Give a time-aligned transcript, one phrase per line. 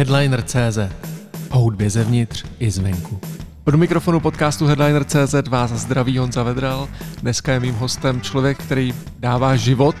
[0.00, 0.78] Headliner.cz
[1.50, 3.20] O hudbě zevnitř i zvenku.
[3.66, 6.88] Od mikrofonu podcastu Headliner.cz vás zdraví Honza Vedral.
[7.22, 9.96] Dneska je mým hostem člověk, který dává život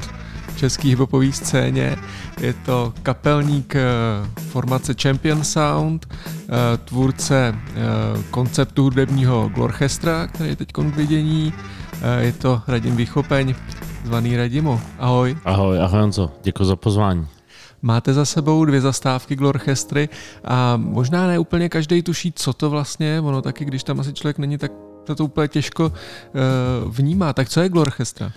[0.56, 1.96] český hiphopové scéně.
[2.40, 3.82] Je to kapelník eh,
[4.40, 6.48] formace Champion Sound, eh,
[6.84, 7.82] tvůrce eh,
[8.30, 11.52] konceptu hudebního Glorchestra, který je teď k vidění.
[12.18, 13.54] Je to Radim Vychopeň,
[14.04, 14.80] zvaný Radimo.
[14.98, 15.36] Ahoj.
[15.44, 17.39] Ahoj, ahoj Honzo, děkuji za pozvání.
[17.82, 20.08] Máte za sebou dvě zastávky Glorchestry
[20.44, 23.20] a možná ne úplně každý tuší, co to vlastně je.
[23.20, 24.72] Ono taky, když tam asi člověk není, tak
[25.04, 27.32] to, to úplně těžko uh, vnímá.
[27.32, 28.32] Tak co je Glorchestra?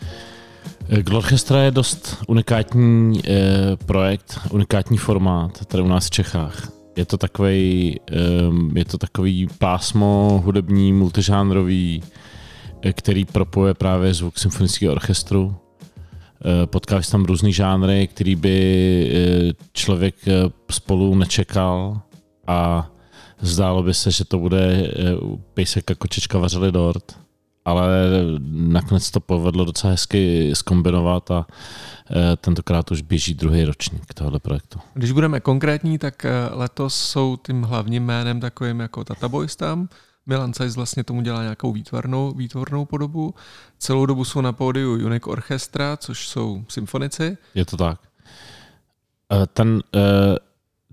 [0.90, 6.72] Eh, Glorchestra je dost unikátní eh, projekt, unikátní formát tady u nás v Čechách.
[6.96, 8.16] Je to takový, eh,
[8.80, 12.04] je to takový pásmo hudební, multižánrový,
[12.94, 15.56] který propoje právě zvuk symfonického orchestru
[16.66, 18.56] potkáš tam různý žánry, který by
[19.14, 20.32] eh, člověk eh,
[20.72, 22.02] spolu nečekal
[22.48, 22.90] a
[23.42, 24.94] zdálo by se, že to bude
[25.54, 27.20] pejsek a kočička vařili dort,
[27.66, 27.88] ale
[28.52, 31.48] nakonec to povedlo docela hezky skombinovat a
[32.38, 34.80] tentokrát už běží druhý ročník tohoto projektu.
[34.94, 39.88] Když budeme konkrétní, tak letos jsou tím hlavním jménem takovým jako Tata Boys tam,
[40.26, 43.34] Milan Sajs vlastně tomu dělá nějakou výtvarnou, výtvarnou podobu.
[43.78, 47.38] Celou dobu jsou na pódiu Unique Orchestra, což jsou symfonici.
[47.56, 48.00] Je to tak.
[49.32, 50.02] Eh, ten, uh,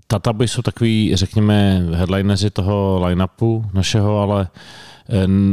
[0.07, 4.47] Tataby jsou takový, řekněme, headlineři toho line-upu našeho, ale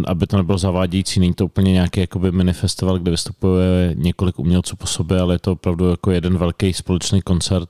[0.06, 4.76] aby to nebylo zavádějící, není to úplně nějaký jakoby mini festival, kde vystupuje několik umělců
[4.76, 7.68] po sobě, ale je to opravdu jako jeden velký společný koncert,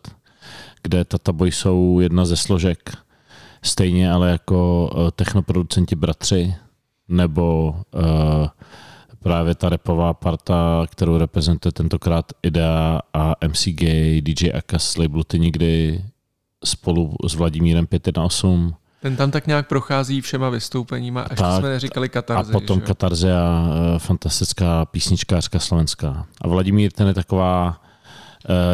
[0.83, 2.97] kde Tataboy jsou jedna ze složek
[3.63, 6.55] stejně ale jako eh, technoproducenti bratři,
[7.09, 8.47] nebo uh,
[9.23, 13.83] právě ta repová parta, kterou reprezentuje tentokrát Idea a MCG,
[14.21, 16.05] DJ Akas labelu Ty nikdy
[16.65, 18.75] spolu s Vladimírem 518.
[19.03, 22.51] Ten tam tak nějak prochází všema vystoupeníma, až tak, jsme neříkali Katarze.
[22.51, 26.27] A potom Katarze a uh, fantastická písničkářka slovenská.
[26.41, 27.81] A Vladimír ten je taková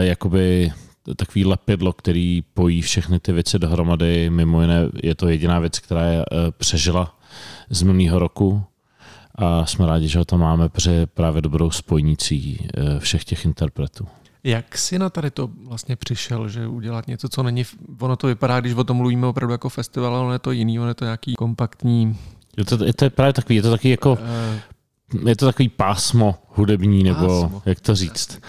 [0.01, 0.73] jakoby
[1.17, 4.31] takový lepidlo, který pojí všechny ty věci dohromady.
[4.31, 7.19] Mimo jiné je to jediná věc, která je eh, přežila
[7.71, 8.63] z minulého roku
[9.35, 14.07] a jsme rádi, že ho tam máme, protože právě dobrou spojnicí eh, všech těch interpretů.
[14.45, 17.65] Jak jsi na tady to vlastně přišel, že udělat něco, co není,
[18.01, 20.81] ono to vypadá, když o tom mluvíme opravdu jako festival, ale ono je to jiný,
[20.81, 22.19] ono je to nějaký kompaktní...
[22.57, 24.13] Je to, je to právě takový, je to takový jako,
[25.15, 27.63] uh, je to takový pásmo hudební, nebo pásmo.
[27.67, 28.41] jak to říct.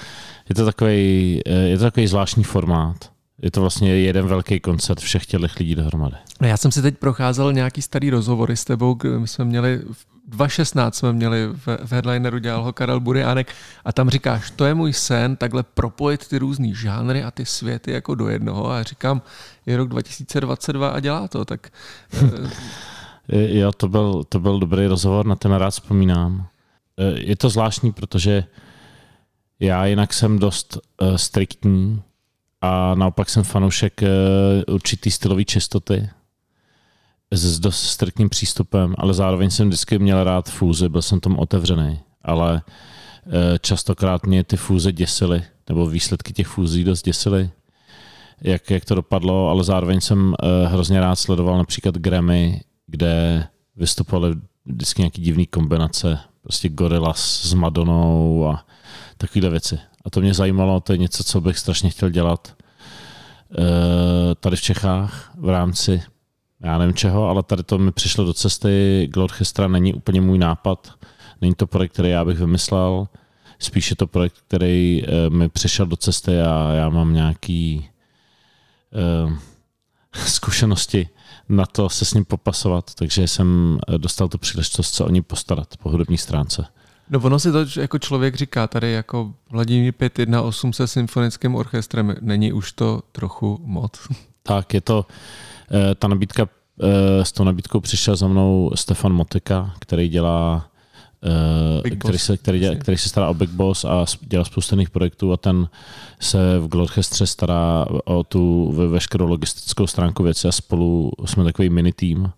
[0.50, 3.12] Je to takový, eh, je to takový zvláštní formát.
[3.42, 6.16] Je to vlastně jeden velký koncert všech těch lidí dohromady.
[6.42, 10.96] Já jsem si teď procházel nějaký starý rozhovory s tebou, my jsme měli v 2016
[10.96, 13.54] jsme měli v, v headlineru, dělal ho Karel Buriánek
[13.86, 17.92] a tam říkáš, to je můj sen, takhle propojit ty různý žánry a ty světy
[17.92, 19.22] jako do jednoho a říkám,
[19.66, 21.70] je rok 2022 a dělá to, tak...
[23.30, 26.48] jo, to byl, to byl dobrý rozhovor, na ten rád vzpomínám.
[26.98, 28.44] Eh, je to zvláštní, protože
[29.60, 32.02] já jinak jsem dost uh, striktní
[32.62, 36.10] a naopak jsem fanoušek uh, určitý stylový čistoty
[37.32, 42.00] s dost striktním přístupem, ale zároveň jsem vždycky měl rád fúzy, byl jsem tomu otevřený,
[42.22, 42.62] ale
[43.26, 47.50] uh, častokrát mě ty fúze děsily, nebo výsledky těch fúzí dost děsily,
[48.42, 54.36] jak, jak to dopadlo, ale zároveň jsem uh, hrozně rád sledoval například Grammy, kde vystupovaly
[54.66, 58.66] vždycky nějaký divný kombinace, prostě Gorillaz s Madonou a
[59.18, 59.80] takovéhle věci.
[60.06, 62.56] A to mě zajímalo, to je něco, co bych strašně chtěl dělat
[63.52, 66.04] eh, tady v Čechách v rámci,
[66.64, 69.08] já nevím čeho, ale tady to mi přišlo do cesty.
[69.14, 70.92] Glorchestra není úplně můj nápad,
[71.42, 73.08] není to projekt, který já bych vymyslel,
[73.60, 77.90] spíš je to projekt, který eh, mi přišel do cesty a já mám nějaký
[79.26, 79.34] uh,
[80.26, 81.10] zkušenosti
[81.50, 85.78] na to se s ním popasovat, takže jsem dostal tu příležitost se o ní postarat
[85.78, 86.66] po hudební stránce.
[87.10, 92.54] No ono si to jako člověk říká tady jako Vladimír 518 se symfonickým orchestrem, není
[92.54, 93.92] už to trochu moc?
[94.48, 95.06] Tak, je to,
[95.72, 96.48] eh, ta nabídka,
[96.82, 100.70] eh, s tou nabídkou přišel za mnou Stefan Motika, který dělá
[101.86, 105.34] eh, který se, který, dělá, který se stará o Big Boss a dělá spoustu projektů
[105.34, 105.70] a ten
[106.20, 111.94] se v Glorchestře stará o tu veškerou logistickou stránku věci a spolu jsme takový mini
[111.94, 112.32] tým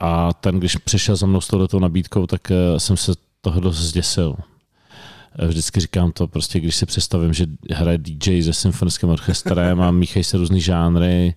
[0.00, 3.76] a ten, když přišel za mnou s touto nabídkou, tak eh, jsem se toho dost
[3.76, 4.36] zděsil.
[5.38, 9.90] Eh, vždycky říkám to, prostě když si představím, že hraje DJ se symfonickým orchestrem a
[9.90, 11.34] míchají se různý žánry,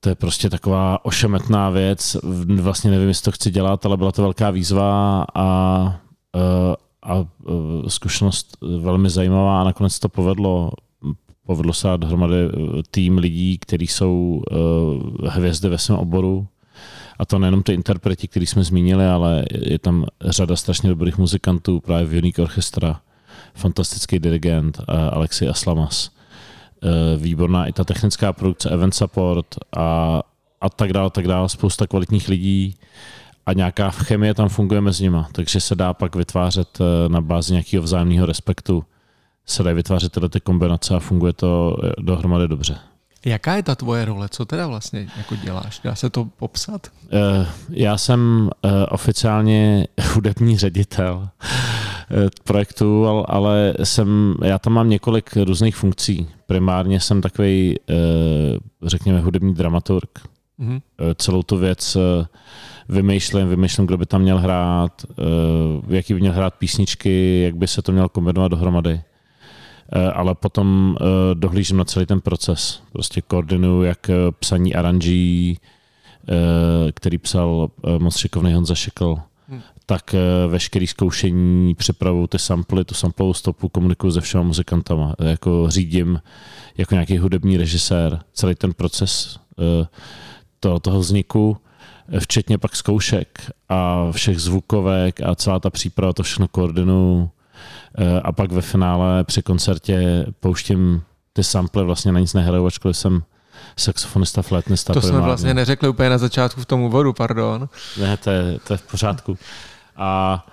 [0.00, 2.16] to je prostě taková ošemetná věc.
[2.60, 6.00] Vlastně nevím, jestli to chci dělat, ale byla to velká výzva a, a,
[7.02, 7.26] a
[7.88, 10.70] zkušenost velmi zajímavá a nakonec to povedlo
[11.50, 12.36] povedlo se dohromady
[12.90, 14.42] tým lidí, kteří jsou
[15.26, 16.46] hvězdy ve svém oboru.
[17.18, 21.80] A to nejenom ty interpreti, který jsme zmínili, ale je tam řada strašně dobrých muzikantů,
[21.80, 23.00] právě v Unique Orchestra,
[23.54, 26.10] fantastický dirigent Alexi Aslamas.
[27.16, 30.22] Výborná i ta technická produkce, event support a,
[30.60, 32.74] a tak dále, tak dále, spousta kvalitních lidí
[33.46, 37.52] a nějaká chemie tam funguje mezi nimi, takže se dá pak vytvářet eh, na bázi
[37.52, 38.84] nějakého vzájemného respektu,
[39.50, 42.78] se dají vytvářet tyhle ty kombinace a funguje to eh, dohromady dobře.
[43.24, 44.28] Jaká je ta tvoje role?
[44.28, 45.80] Co teda vlastně jako děláš?
[45.84, 46.86] Dá se to popsat?
[47.12, 48.50] Eh, já jsem
[48.88, 51.28] oficiálně hudební ředitel
[52.44, 56.28] projektu, ale jsem, já tam mám několik různých funkcí.
[56.46, 57.76] Primárně jsem takový,
[58.82, 60.18] řekněme, hudební dramaturg.
[60.60, 60.80] Mm-hmm.
[61.14, 61.96] Celou tu věc
[62.90, 65.06] vymýšlím, vymýšlím, kdo by tam měl hrát,
[65.88, 69.00] jaký by měl hrát písničky, jak by se to mělo kombinovat dohromady.
[69.96, 72.82] Uh, ale potom uh, dohlížím na celý ten proces.
[72.92, 75.58] Prostě koordinuju jak psaní aranží,
[76.92, 79.60] který psal moc šikovný Honza Šekl, hmm.
[79.86, 80.14] tak
[80.48, 85.14] veškerý zkoušení, připravu ty samply, tu samplovou stopu, komunikuju se všema muzikantama.
[85.18, 86.20] Jako řídím
[86.78, 89.40] jako nějaký hudební režisér celý ten proces
[90.60, 91.56] toho, toho vzniku
[92.18, 97.30] včetně pak zkoušek a všech zvukovek a celá ta příprava, to všechno koordinuju
[98.22, 101.02] a pak ve finále při koncertě pouštím
[101.32, 103.22] ty sample, vlastně na nic nehraju, ačkoliv jsem
[103.76, 104.92] saxofonista, flétnista.
[104.92, 107.68] To jsme vlastně neřekli úplně na začátku v tom úvodu, pardon.
[108.00, 109.38] Ne, to je, to je v pořádku.
[109.96, 110.44] A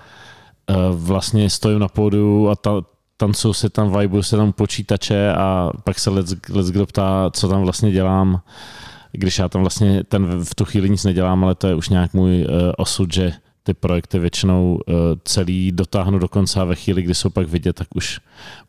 [0.70, 2.72] e, vlastně stojím na pódiu a ta,
[3.18, 7.48] tancuju si tam, vibu si tam počítače a pak se let's, let's kdo ptá, co
[7.48, 8.42] tam vlastně dělám
[9.12, 12.14] když já tam vlastně ten v tu chvíli nic nedělám, ale to je už nějak
[12.14, 13.34] můj uh, osud, že
[13.68, 17.74] ty projekty většinou uh, celý dotáhnu do konce a ve chvíli, kdy jsou pak vidět,
[17.74, 18.20] tak už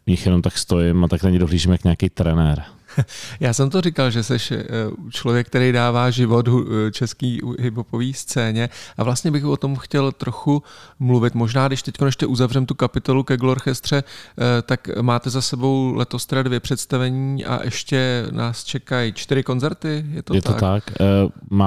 [0.06, 2.64] u nich jenom tak stojím a tak na ně dohlížím jak nějaký trenér.
[3.40, 4.64] Já jsem to říkal, že jsi eh,
[5.10, 10.62] člověk, který dává život eh, český hiphopové scéně a vlastně bych o tom chtěl trochu
[10.98, 11.34] mluvit.
[11.34, 16.26] Možná, když teď ještě uzavřem tu kapitolu ke Glorchestře, eh, tak máte za sebou letos
[16.26, 20.54] teda dvě představení a ještě nás čekají čtyři koncerty, je to je tak?
[20.54, 20.92] to tak.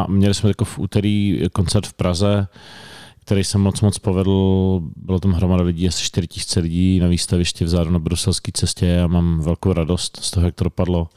[0.08, 2.48] Měli jsme jako v úterý koncert v Praze,
[3.22, 4.82] který se moc moc povedl.
[4.96, 9.42] Bylo tam hromada lidí, asi 4000 lidí na výstavišti vzadu na bruselské cestě a mám
[9.42, 11.10] velkou radost z toho, jak to dopadlo.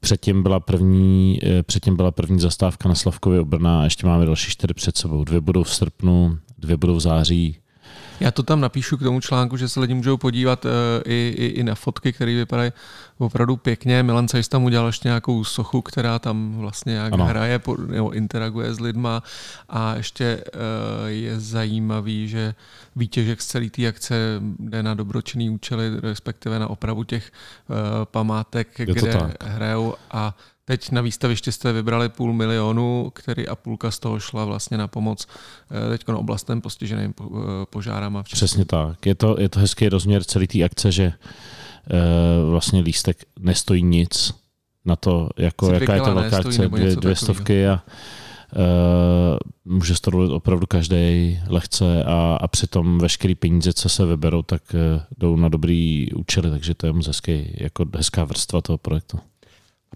[0.00, 4.50] Předtím byla první, eh, předtím byla první zastávka na Slavkově obrna a ještě máme další
[4.50, 5.24] čtyři před sebou.
[5.24, 7.56] Dvě budou v srpnu, dvě budou v září
[8.20, 10.70] já to tam napíšu k tomu článku, že se lidi můžou podívat uh,
[11.04, 12.72] i, i, i na fotky, které vypadají
[13.18, 14.02] opravdu pěkně.
[14.02, 17.24] Milan Cajs tam udělal ještě nějakou sochu, která tam vlastně jak ano.
[17.24, 19.22] hraje nebo interaguje s lidma
[19.68, 20.60] a ještě uh,
[21.06, 22.54] je zajímavý, že
[22.96, 24.14] výtěžek z celé té akce
[24.58, 27.32] jde na dobročinný účely, respektive na opravu těch
[27.68, 29.44] uh, památek, kde tak.
[29.44, 30.36] hrajou a
[30.68, 34.88] Teď na výstaviště jste vybrali půl milionu, který a půlka z toho šla vlastně na
[34.88, 35.26] pomoc
[35.70, 37.26] eh, teď na oblastem postiženým eh,
[37.70, 38.22] požárama.
[38.22, 39.06] V Přesně tak.
[39.06, 44.34] Je to, je to hezký rozměr celé té akce, že uh, vlastně lístek nestojí nic
[44.84, 47.82] na to, jako, jaká je to velká akce, dvě, dvě stovky a
[48.56, 54.42] uh, může to dovolit opravdu každý lehce a, a přitom veškeré peníze, co se vyberou,
[54.42, 58.78] tak uh, jdou na dobrý účely, takže to je moc hezký, jako hezká vrstva toho
[58.78, 59.18] projektu.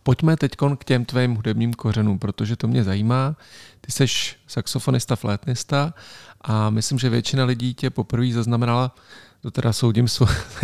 [0.02, 3.37] Pojďme teď k těm tvým hudebním kořenům, protože to mě zajímá.
[3.80, 4.07] Ty jsi
[4.47, 5.95] saxofonista, flétnista
[6.40, 8.95] a myslím, že většina lidí tě poprvé zaznamenala
[9.42, 10.09] to teda soudím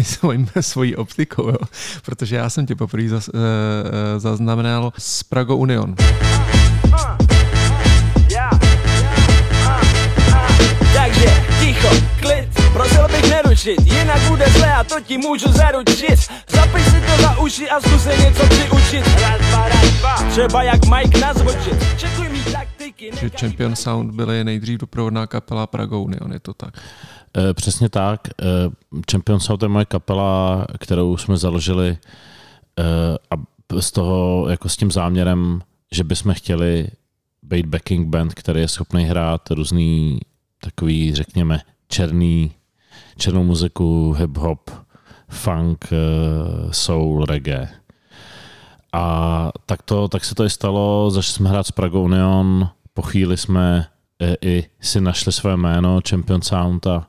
[0.03, 1.59] svojím, svojí optikou, jo?
[2.05, 3.41] protože já jsem tě poprvé zaz, uh,
[4.19, 5.95] zaznamenal s Prago Union.
[10.95, 11.89] Takže ticho,
[12.21, 12.36] klid,
[12.77, 16.19] prosil bych nerušit, jinak bude zle a to ti můžu zaručit.
[16.49, 19.07] Zapiš si to za uši a zkus se něco přiučit.
[19.23, 20.31] Raz, dva, raz, dva.
[20.31, 21.99] Třeba jak Mike nazvočit.
[21.99, 23.11] Čekuj mý taktiky.
[23.21, 26.75] Že Champion Sound byly nejdřív doprovodná kapela Prago Union, je to tak?
[27.37, 28.21] E, přesně tak.
[28.29, 28.45] E,
[29.11, 31.99] Champion Sound je moje kapela, kterou jsme založili e,
[33.31, 33.35] a
[33.81, 35.61] z toho, jako s tím záměrem,
[35.93, 36.89] že bychom chtěli
[37.43, 40.21] být backing band, který je schopný hrát různý
[40.61, 42.53] takový, řekněme, černý,
[43.17, 44.71] černou muziku, hip-hop,
[45.29, 47.69] funk, eh, soul, reggae.
[48.93, 53.03] A tak, to, tak se to i stalo, začali jsme hrát s Prago Union, po
[53.03, 53.87] chvíli jsme
[54.23, 57.09] eh, i si našli své jméno, Champion Sound a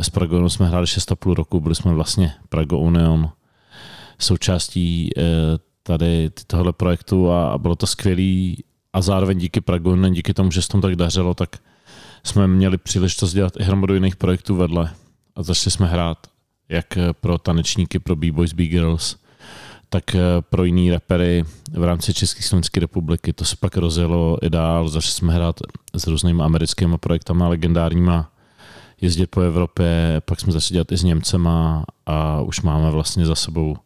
[0.00, 3.30] s Prago Union jsme hráli 6,5 roku, byli jsme vlastně Prago Union
[4.18, 5.22] součástí eh,
[5.82, 8.64] tady tohle projektu a, bylo to skvělý.
[8.92, 11.56] A zároveň díky Prago Union, díky tomu, že se tom tak dařilo, tak
[12.24, 14.90] jsme měli příležitost dělat i hromadu jiných projektů vedle
[15.40, 16.18] a začali jsme hrát
[16.68, 16.86] jak
[17.20, 19.16] pro tanečníky, pro B-Boys, B-Girls,
[19.88, 24.50] tak eh, pro jiný repery v rámci České slovenské republiky to se pak rozjelo i
[24.50, 24.88] dál.
[24.88, 25.60] Začali jsme hrát
[25.94, 28.32] s různými americkými projektami legendárníma,
[29.00, 33.34] jezdit po Evropě, pak jsme začali dělat i s Němcema a už máme vlastně za
[33.34, 33.76] sebou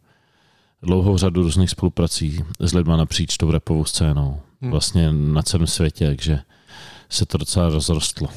[0.81, 4.39] dlouhou řadu různých spoluprací s lidmi napříč tou repovou scénou.
[4.61, 4.71] Hmm.
[4.71, 6.39] Vlastně na celém světě, takže
[7.09, 8.27] se to docela rozrostlo.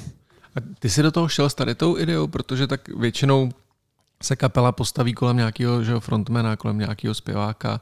[0.58, 3.50] A ty jsi do toho šel s tady tou ideou, protože tak většinou
[4.22, 7.80] se kapela postaví kolem nějakého že frontmana, kolem nějakého zpěváka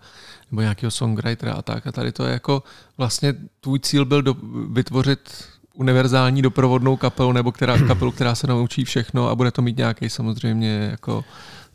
[0.50, 1.86] nebo nějakého songwritera a tak.
[1.86, 2.62] A tady to je jako
[2.98, 4.36] vlastně tvůj cíl byl do,
[4.72, 9.76] vytvořit univerzální doprovodnou kapelu nebo která, kapelu, která se naučí všechno a bude to mít
[9.76, 11.24] nějaký samozřejmě jako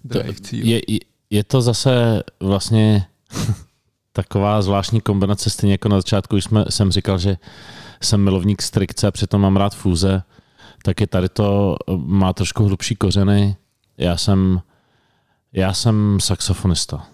[0.04, 0.68] drive cíl.
[0.68, 0.82] Je,
[1.30, 3.06] je to zase vlastně
[4.14, 7.38] taková zvláštní kombinace, stejně jako na začátku, když jsme, jsem říkal, že
[8.02, 10.24] jsem milovník strikce a přitom mám rád fůze,
[10.84, 13.56] tak je tady to, má trošku hlubší kořeny.
[13.98, 14.62] Já jsem,
[15.54, 17.08] já jsem saxofonista.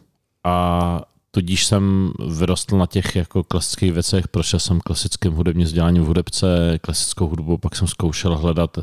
[0.43, 6.07] A tudíž jsem vyrostl na těch jako klasických věcech, prošel jsem klasickým hudebním vzděláním v
[6.07, 8.77] hudebce, klasickou hudbu, pak jsem zkoušel hledat,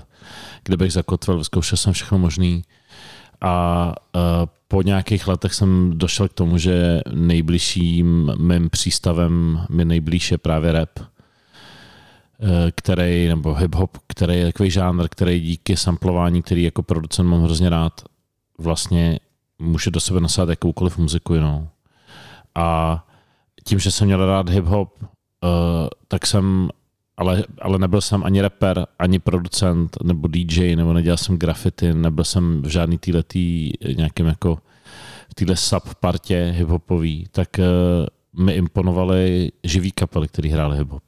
[0.64, 2.62] kde bych zakotvil, zkoušel jsem všechno možný.
[3.40, 4.22] A uh,
[4.68, 10.72] po nějakých letech jsem došel k tomu, že nejbližším mým přístavem mi nejblíž je právě
[10.72, 10.90] rap,
[12.74, 17.70] který, nebo hip-hop, který je takový žánr, který díky samplování, který jako producent mám hrozně
[17.70, 18.00] rád,
[18.58, 19.18] vlastně
[19.58, 21.68] může do sebe nasát jakoukoliv muziku jinou.
[22.54, 23.06] A
[23.64, 25.08] tím, že jsem měl rád hip-hop, uh,
[26.08, 26.70] tak jsem
[27.16, 32.24] ale, ale nebyl jsem ani rapper, ani producent, nebo DJ, nebo nedělal jsem graffiti, nebyl
[32.24, 34.58] jsem v žádný týhletý nějakým jako
[35.28, 37.48] v téhle subpartě hiphopový, tak
[38.38, 41.02] mi imponovaly živý kapely, který hráli hiphop.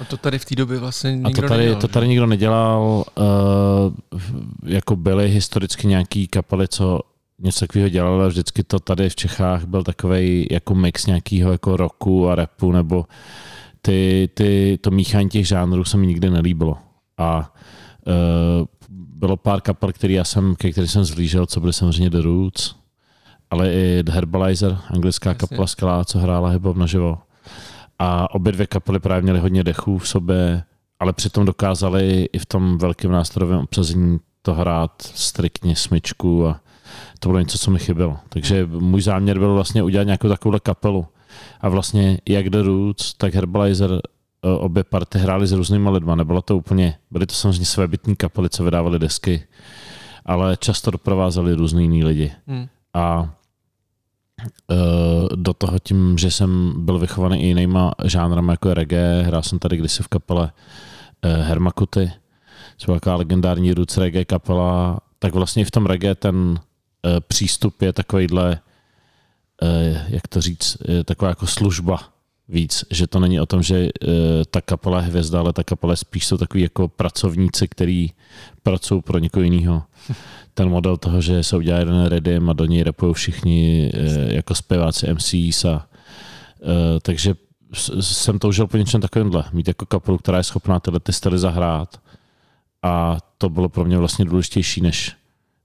[0.00, 2.26] A to tady v té době vlastně nikdo A to tady, nedělal, to tady nikdo
[2.26, 3.04] nedělal.
[3.18, 3.24] Uh,
[4.64, 7.00] jako byly historicky nějaký kapely, co
[7.38, 11.76] něco takového dělali, ale vždycky to tady v Čechách byl takový jako mix nějakého jako
[11.76, 13.06] rocku a rapu, nebo
[13.82, 16.78] ty, ty, to míchání těch žánrů se mi nikdy nelíbilo.
[17.18, 17.52] A
[18.06, 22.20] uh, bylo pár kapel, který já jsem, ke kterým jsem zlížel, co byly samozřejmě The
[22.20, 22.74] Roots,
[23.50, 25.38] ale i The Herbalizer, anglická Jasně.
[25.38, 27.18] kapela skvělá, co hrála hip naživo.
[27.98, 30.62] A obě dvě kapely právě měly hodně dechů v sobě,
[31.00, 36.60] ale přitom dokázali i v tom velkém nástrojovém obsazení to hrát striktně smyčku a
[37.18, 38.18] to bylo něco, co mi chybělo.
[38.28, 41.06] Takže můj záměr byl vlastně udělat nějakou takovou kapelu.
[41.60, 44.00] A vlastně jak The Roots, tak Herbalizer e,
[44.50, 46.14] obě party hrály s různýma lidma.
[46.14, 49.42] Nebylo to úplně, byly to samozřejmě své bytní kapely, co vydávali desky,
[50.26, 52.32] ale často doprovázeli různý jiný lidi.
[52.46, 52.66] Hmm.
[52.94, 53.34] A
[55.34, 59.58] do toho tím, že jsem byl vychovaný i jinýma žánrama, jako je reggae, hrál jsem
[59.58, 60.52] tady kdysi v kapele
[61.22, 62.12] e, Hermakuty,
[62.76, 66.60] co taková legendární roots reggae kapela, tak vlastně v tom reggae ten
[67.28, 68.60] přístup je takovýhle
[69.62, 72.11] Eh, jak to říct, taková jako služba
[72.52, 74.08] víc, že to není o tom, že eh,
[74.50, 78.10] ta kapela je hvězda, ale ta kapela spíš jsou takový jako pracovníci, který
[78.62, 79.82] pracují pro někoho jiného.
[80.54, 84.54] Ten model toho, že se udělá jeden redim a do něj repují všichni eh, jako
[84.54, 85.88] zpěváci MCs a
[87.02, 87.34] takže
[88.00, 89.44] jsem toužil po něčem takovémhle.
[89.52, 92.00] Mít jako kapelu, která je schopná tyhle ty styly zahrát
[92.82, 95.16] a to bylo pro mě vlastně důležitější, než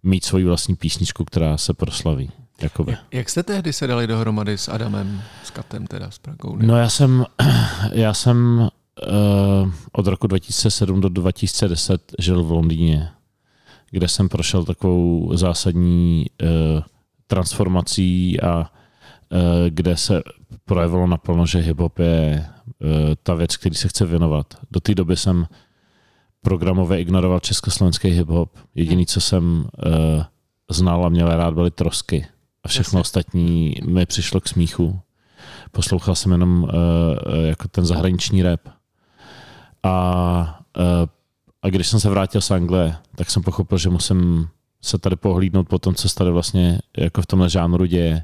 [0.04, 2.32] mít svoji vlastní písničku, která se proslaví.
[2.62, 2.98] Jakoby.
[3.12, 6.56] Jak jste tehdy se dali dohromady s Adamem, s Katem teda, s Pragou?
[6.56, 7.26] No já jsem,
[7.92, 8.70] já jsem
[9.08, 13.10] uh, od roku 2007 do 2010 žil v Londýně,
[13.92, 16.50] kde jsem prošel takovou zásadní uh,
[17.28, 18.68] transformací a uh,
[19.70, 20.22] kde se
[20.66, 22.46] projevilo naplno, že hip-hop je
[22.80, 22.90] uh,
[23.24, 24.54] ta věc, který se chce věnovat.
[24.72, 25.48] Do té doby jsem
[26.42, 28.50] programově ignoroval československý hip-hop.
[28.76, 29.44] Jediný, co jsem
[29.86, 30.24] uh,
[30.72, 32.28] znal a měl rád, byly trosky
[32.68, 33.02] a všechno Jasně.
[33.02, 35.00] ostatní mi přišlo k smíchu.
[35.72, 36.70] Poslouchal jsem jenom uh,
[37.46, 38.62] jako ten zahraniční rap.
[39.84, 40.84] A, uh,
[41.62, 44.48] a když jsem se vrátil z Anglie, tak jsem pochopil, že musím
[44.82, 48.24] se tady pohlídnout po tom, co se tady vlastně jako v tomhle žánru děje.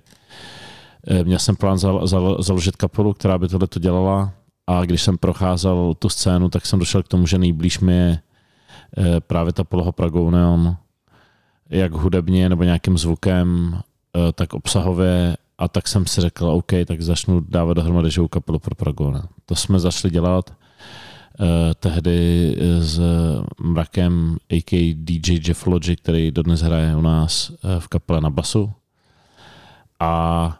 [1.23, 4.33] Měl jsem plán zal, zal, založit kapelu, která by tohle to dělala
[4.67, 8.19] a když jsem procházel tu scénu, tak jsem došel k tomu, že nejblíž mi je
[9.19, 10.77] právě ta poloha Pragou Neon,
[11.69, 13.79] jak hudebně nebo nějakým zvukem
[14.33, 18.75] tak obsahově a tak jsem si řekl, OK, tak začnu dávat dohromady živou kapelu pro
[18.75, 19.27] Pragona.
[19.45, 21.45] To jsme začali dělat uh,
[21.79, 23.01] tehdy s
[23.61, 24.93] Mrakem, a.k.
[24.93, 28.71] DJ Jeff Logic, který dodnes hraje u nás v kapele na basu.
[29.99, 30.57] A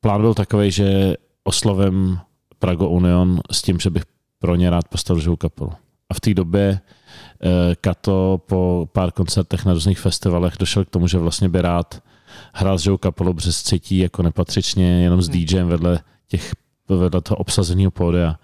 [0.00, 2.18] plán byl takový, že oslovím
[2.58, 4.02] Prago Union s tím, že bych
[4.38, 5.72] pro ně rád postavil živou kapelu.
[6.10, 6.80] A v té době
[7.80, 12.02] Kato po pár koncertech na různých festivalech došel k tomu, že vlastně by rád
[12.52, 15.44] hrál s Joe kapelou, přes cítí jako nepatřičně, jenom s hmm.
[15.44, 16.52] DJem vedle těch
[16.88, 18.38] vedle toho obsazeného pódia.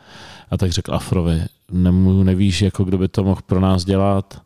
[0.51, 4.43] A tak řekl Afrovi, nemů, nevíš, jako kdo by to mohl pro nás dělat.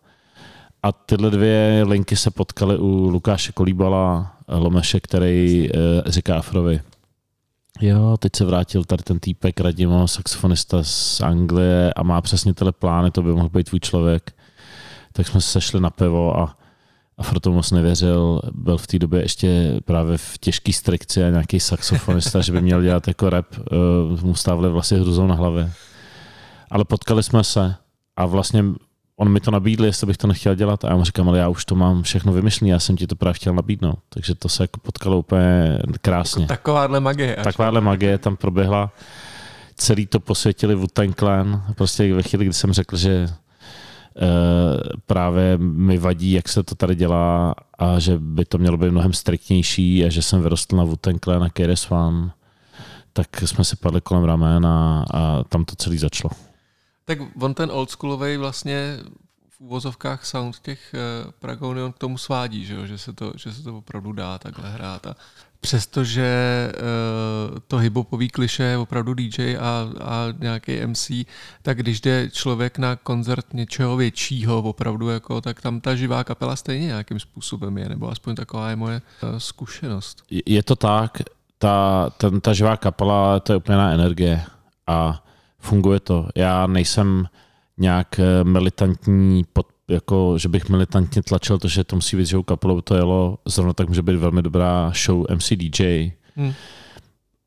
[0.83, 5.71] A tyhle dvě linky se potkaly u Lukáše Kolíbala, Lomeše, který e,
[6.07, 6.81] říká Afrovi,
[7.81, 12.73] Jo, teď se vrátil tady ten týpek Radimo, saxofonista z Anglie a má přesně tyhle
[12.73, 14.37] plány, to by mohl být tvůj člověk.
[15.13, 16.57] Tak jsme se sešli na pivo a,
[17.19, 18.41] a Froto moc nevěřil.
[18.55, 22.83] Byl v té době ještě právě v těžké strikci a nějaký saxofonista, že by měl
[22.83, 23.47] dělat jako rap.
[24.13, 25.73] Uh, mu stávali vlastně hruzou na hlavě.
[26.71, 27.75] Ale potkali jsme se
[28.17, 28.65] a vlastně
[29.17, 31.49] on mi to nabídl, jestli bych to nechtěl dělat a já mu říkám, ale já
[31.49, 33.99] už to mám všechno vymyšlené, já jsem ti to právě chtěl nabídnout.
[34.09, 36.43] Takže to se jako potkalo úplně krásně.
[36.43, 37.37] Jako takováhle magie.
[37.45, 38.93] Takováhle magie tam proběhla.
[39.75, 40.87] Celý to posvětili wu
[41.19, 41.65] Clan.
[41.75, 43.27] Prostě ve chvíli, kdy jsem řekl, že
[45.07, 49.13] právě mi vadí, jak se to tady dělá a že by to mělo být mnohem
[49.13, 52.31] striktnější a že jsem vyrostl na wu Clan a KRS One,
[53.13, 56.31] tak jsme se padli kolem ramen a, a tam to celý začalo.
[57.05, 58.99] Tak on ten oldschoolový vlastně
[59.49, 62.87] v úvozovkách sound těch uh, Pragonion k tomu svádí, že, jo?
[62.87, 65.07] Že, se to, že se to opravdu dá takhle hrát.
[65.07, 65.17] A
[65.61, 71.11] přestože uh, to hibopový kliše je opravdu DJ a, a nějaký MC,
[71.63, 76.57] tak když jde člověk na koncert něčeho většího opravdu, jako, tak tam ta živá kapela
[76.57, 80.23] stejně nějakým způsobem je, nebo aspoň taková je moje uh, zkušenost.
[80.47, 81.19] Je to tak,
[81.59, 84.45] ta, ten, ta živá kapela, to je úplná energie
[84.87, 85.25] a
[85.59, 86.29] funguje to.
[86.35, 87.27] Já nejsem
[87.79, 92.45] nějak eh, militantní, pod, jako, že bych militantně tlačil to, že to musí být show
[92.45, 93.39] kapelou, to jelo.
[93.45, 96.13] Zrovna tak může být velmi dobrá show MC DJ.
[96.37, 96.53] Hmm.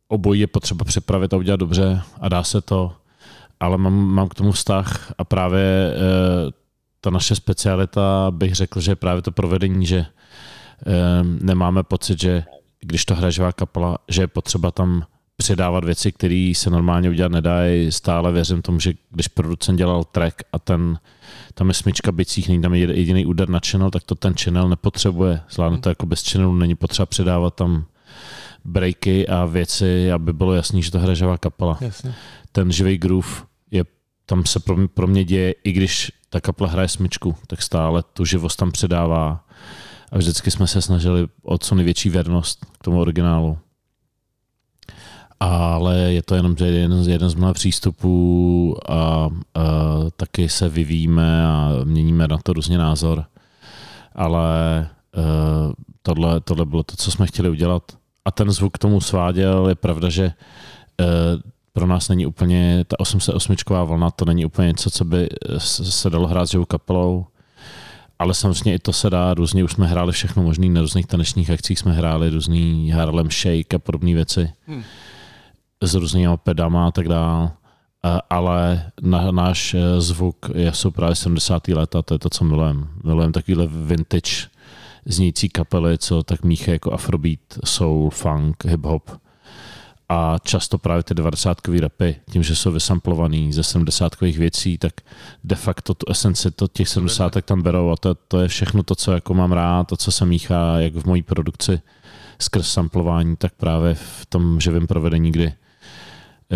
[0.08, 2.94] Obojí je potřeba připravit a udělat dobře a dá se to.
[3.60, 5.96] Ale mám, mám k tomu vztah a právě e,
[7.02, 10.06] ta naše specialita bych řekl, že je právě to provedení, že e,
[11.24, 12.44] nemáme pocit, že
[12.80, 15.04] když to hraje živá kapela, že je potřeba tam
[15.38, 17.92] přidávat věci, které se normálně udělat nedají.
[17.92, 21.00] Stále věřím tomu, že když producent dělal track a ten,
[21.54, 25.42] tam je smyčka bicích, není tam jediný úder na channel, tak to ten channel nepotřebuje.
[25.50, 27.86] Zvládnu to jako bez channelu, není potřeba přidávat tam
[28.66, 31.78] breaky a věci, aby bylo jasný, že to hraje živá kapela.
[31.82, 32.14] Jasně.
[32.52, 33.30] Ten živý groove
[33.72, 33.84] je,
[34.26, 38.04] tam se pro mě, pro mě děje, i když ta kapela hraje smyčku, tak stále
[38.14, 39.46] tu živost tam předává.
[40.12, 43.58] A vždycky jsme se snažili o co největší věrnost k tomu originálu
[45.42, 49.30] ale je to jenom jeden, jeden z mnoha přístupů a, a
[50.16, 53.26] taky se vyvíjíme a měníme na to různě názor.
[54.16, 55.24] Ale uh,
[56.02, 57.84] tohle, tohle bylo to, co jsme chtěli udělat.
[58.26, 59.70] A ten zvuk k tomu sváděl.
[59.70, 61.06] Je pravda, že uh,
[61.74, 66.28] pro nás není úplně, ta 808 vlna, to není úplně něco, co by se dalo
[66.28, 67.26] hrát živou kapelou,
[68.20, 71.50] ale samozřejmě i to se dá, různě už jsme hráli všechno možný, na různých tanečních
[71.50, 74.50] akcích jsme hráli různý Harlem Shake a podobné věci.
[74.68, 74.84] Hmm
[75.82, 77.52] s různými pedama a tak dále.
[78.30, 81.68] Ale na, náš eh, zvuk je, jsou právě 70.
[81.68, 82.88] léta, to je to, co milujeme.
[83.04, 84.32] Milujeme takovýhle vintage
[85.06, 89.02] znějící kapely, co tak míchají jako afrobeat, soul, funk, hip-hop.
[90.10, 94.94] A často právě ty 90 rapy, tím, že jsou vysamplovaný ze 70 věcí, tak
[95.44, 98.96] de facto tu esenci to těch 70 tam berou a to, to je všechno to,
[98.96, 101.82] co jako mám rád, to, co se míchá jak v mojí produkci
[102.40, 105.54] skrz samplování, tak právě v tom živém provedení, kdy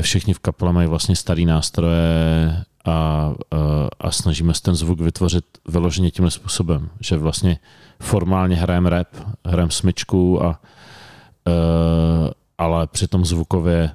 [0.01, 3.33] všichni v kapele mají vlastně starý nástroje a, a,
[3.99, 7.59] a snažíme se ten zvuk vytvořit vyloženě tímhle způsobem, že vlastně
[7.99, 9.07] formálně hrajeme rap,
[9.45, 10.59] hrajeme smyčku, a, a,
[12.57, 13.91] ale přitom zvukově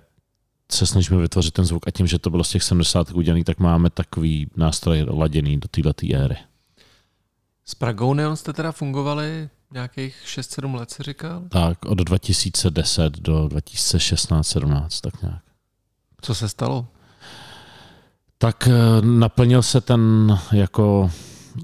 [0.73, 3.11] se snažíme vytvořit ten zvuk a tím, že to bylo z těch 70.
[3.11, 6.37] udělaný, tak máme takový nástroj laděný do této éry.
[7.65, 11.43] S Pragou Neon jste teda fungovali nějakých 6-7 let, si říkal?
[11.49, 15.50] Tak, od 2010 do 2016-17, tak nějak.
[16.21, 16.87] Co se stalo?
[18.39, 18.73] Tak eh,
[19.07, 21.11] naplnil se ten jako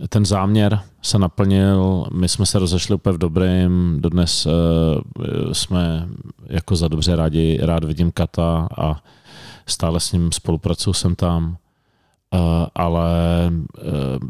[0.09, 4.53] ten záměr se naplnil, my jsme se rozešli úplně v dobrým, dodnes uh,
[5.53, 6.09] jsme
[6.47, 9.03] jako za dobře rádi, rád vidím Kata a
[9.67, 11.57] stále s ním spolupracuju jsem tam,
[12.35, 12.41] uh,
[12.75, 13.11] ale
[13.51, 14.29] uh,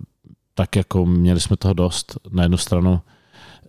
[0.54, 2.18] tak jako měli jsme toho dost.
[2.30, 3.00] Na jednu stranu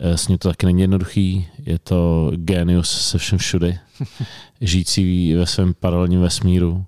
[0.00, 3.78] s ním to taky není jednoduchý, je to genius se všem všudy,
[4.60, 6.84] žijící ve svém paralelním vesmíru,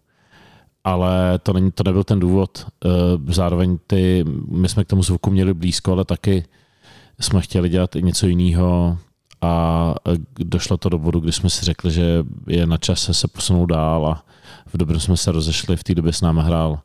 [0.85, 2.66] ale to, není, to nebyl ten důvod.
[2.85, 2.88] Eh,
[3.33, 6.44] zároveň ty, my jsme k tomu zvuku měli blízko, ale taky
[7.20, 8.99] jsme chtěli dělat i něco jiného.
[9.42, 9.94] A
[10.38, 14.07] došlo to do bodu, kdy jsme si řekli, že je na čase se posunout dál
[14.07, 14.25] a
[14.66, 16.81] v dobrém jsme se rozešli, v té době s námi hrál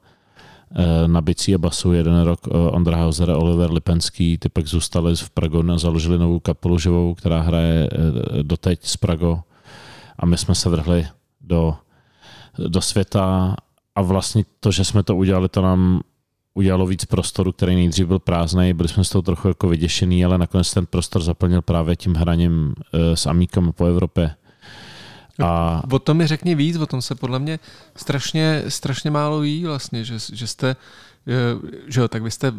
[1.07, 5.29] na bicí a basu jeden rok Ondra Hauser a Oliver Lipenský, ty pak zůstali v
[5.29, 7.89] Pragu a založili novou kapelu živou, která hraje
[8.41, 9.41] doteď z Prago
[10.19, 11.07] a my jsme se vrhli
[11.41, 11.75] do,
[12.67, 13.55] do světa
[13.95, 16.01] a vlastně to, že jsme to udělali, to nám
[16.53, 20.37] udělalo víc prostoru, který nejdřív byl prázdný, byli jsme z toho trochu jako vyděšený, ale
[20.37, 24.35] nakonec ten prostor zaplnil právě tím hraním s Amíkem po Evropě.
[25.43, 25.83] A...
[25.91, 27.59] O tom mi řekni víc, o tom se podle mě
[27.95, 30.75] strašně, strašně málo ví vlastně, že, že jste,
[31.87, 32.53] že jo, tak vy jste,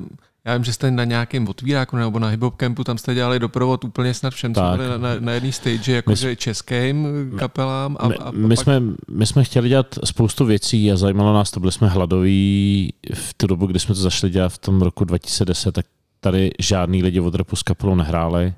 [0.45, 3.85] já vím, že jste na nějakém otvíráku nebo na hip campu, tam jste dělali doprovod
[3.85, 7.07] úplně snad všem, co byli na, na, na jedné stage, jakože my, českým
[7.39, 7.97] kapelám.
[8.01, 8.65] A, my, a, a my, pak...
[8.65, 13.35] jsme, my jsme chtěli dělat spoustu věcí a zajímalo nás to, byli jsme hladoví v
[13.35, 15.87] tu dobu, kdy jsme to zašli dělat v tom roku 2010, tak
[16.21, 18.55] tady žádný lidi od repu s kapelou nehráli.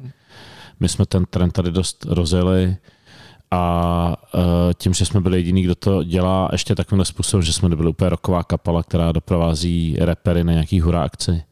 [0.81, 2.76] My jsme ten trend tady dost rozjeli
[3.51, 4.43] a uh,
[4.79, 8.09] tím, že jsme byli jediní, kdo to dělá ještě takovým způsobem, že jsme nebyli úplně
[8.09, 11.43] roková kapela, která doprovází repery na nějaký hurá akci,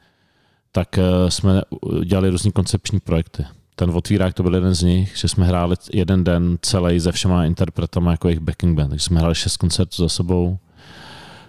[0.72, 1.62] tak uh, jsme
[2.04, 3.44] dělali různý koncepční projekty.
[3.76, 7.44] Ten otvírák to byl jeden z nich, že jsme hráli jeden den celý se všema
[7.44, 8.90] interpretama jako jejich backing band.
[8.90, 10.58] Takže jsme hráli šest koncertů za sebou.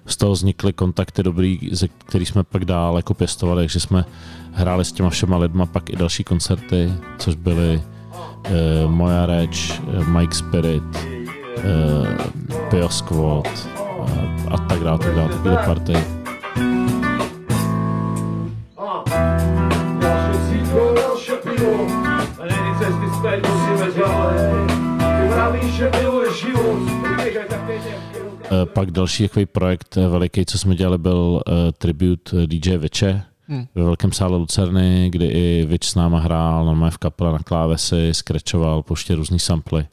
[0.05, 4.05] Z toho vznikly kontakty dobrý, ze který jsme pak dál jako pěstovali, takže jsme
[4.51, 7.81] hráli s těma všema lidma pak i další koncerty, což byly
[8.49, 13.47] uh, Moja Reč, uh, Mike Spirit, uh, Pio Squad
[14.47, 15.93] a tak dále, tak dále, takové party.
[28.73, 33.67] Pak další takový projekt veliký, co jsme dělali, byl uh, tribute DJ Veče, hmm.
[33.75, 38.09] ve velkém sále Lucerny, kdy i Vič s náma hrál, normálně v kapele na klávesy,
[38.13, 39.87] skrečoval, pouště různý samply.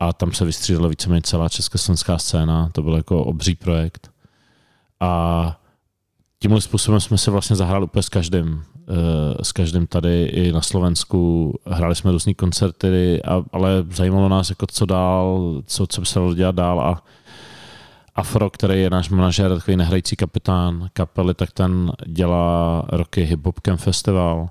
[0.00, 4.10] A tam se vystřídala víceméně celá československá scéna, to byl jako obří projekt.
[5.00, 5.60] A
[6.38, 8.62] tímhle způsobem jsme se vlastně zahráli úplně s každým.
[8.88, 11.54] Eh, s každým tady i na Slovensku.
[11.66, 16.34] Hráli jsme různé koncerty, ale zajímalo nás, jako co dál, co, co by se dalo
[16.34, 17.02] dělat dál a
[18.16, 23.60] Afro, který je náš manažer, takový nehrající kapitán kapely, tak ten dělá roky Hip Hop
[23.60, 24.48] Camp Festival,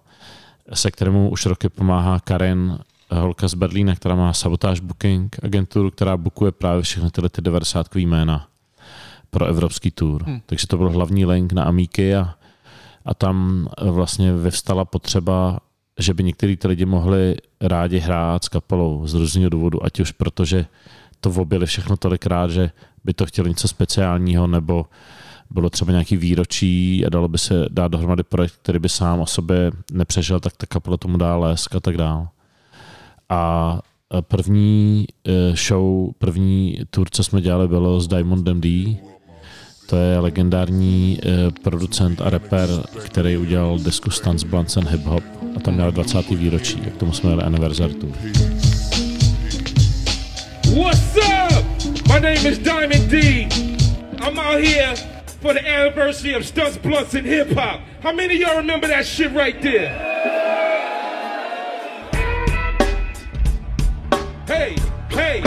[0.73, 2.79] se kterému už roky pomáhá Karin,
[3.11, 7.95] holka z Berlína, která má Sabotage Booking, agenturu, která bukuje právě všechny tyhle ty 90
[7.95, 8.47] jména
[9.29, 10.23] pro evropský tour.
[10.23, 10.41] Hmm.
[10.45, 12.33] Takže to byl hlavní link na Amíky a,
[13.05, 15.59] a tam vlastně vyvstala potřeba,
[15.99, 20.11] že by některý ty lidi mohli rádi hrát s kapelou z různého důvodu, ať už
[20.11, 20.65] protože
[21.33, 22.71] to objeli všechno tolikrát, že
[23.03, 24.85] by to chtěli něco speciálního, nebo
[25.49, 29.25] bylo třeba nějaký výročí a dalo by se dát dohromady projekt, který by sám o
[29.25, 32.27] sobě nepřežil, tak ta kapela tomu dá lesk a tak dál.
[33.29, 33.79] A
[34.21, 38.97] první eh, show, první tour, co jsme dělali, bylo s Diamondem D.
[39.89, 42.69] To je legendární eh, producent a rapper,
[43.03, 45.23] který udělal desku Stance Blunts and Hip Hop
[45.55, 46.29] a tam měl 20.
[46.29, 48.13] výročí, jak tomu jsme měli anniversary tour.
[50.73, 51.63] What's up?
[52.07, 53.45] My name is Diamond D.
[54.19, 54.95] I'm out here
[55.41, 57.81] for the anniversary of Stunts, Blunts, and Hip Hop.
[58.01, 59.89] How many of y'all remember that shit right there?
[64.47, 64.75] Hey,
[65.09, 65.41] hey,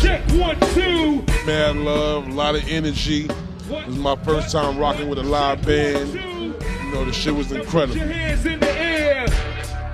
[0.00, 1.22] check one, two.
[1.46, 3.28] Mad love, a lot of energy.
[3.68, 6.12] This is my first time rocking with a live band.
[6.12, 7.94] You know, the shit was incredible.
[7.94, 9.26] Put your hands in the air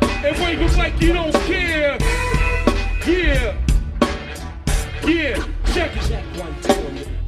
[0.01, 1.99] and wave like you don't care.
[3.07, 3.65] Yeah.
[5.07, 5.38] Yeah,
[5.73, 6.03] check it.
[6.09, 6.75] Check one, two.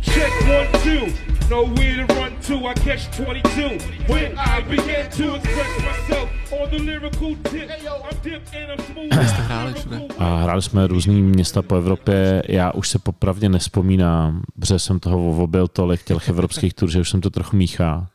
[0.01, 1.29] Check one, two.
[1.49, 3.79] Nowhere to run to, I catch 22.
[4.13, 10.13] When I begin to express myself on the lyrical tip, I'm dip and I'm smooth.
[10.19, 12.43] A hráli jsme různý města po Evropě.
[12.49, 17.11] Já už se popravdě nespomínám, protože jsem toho obil tolik těch evropských tur, že už
[17.11, 18.07] jsem to trochu míchá.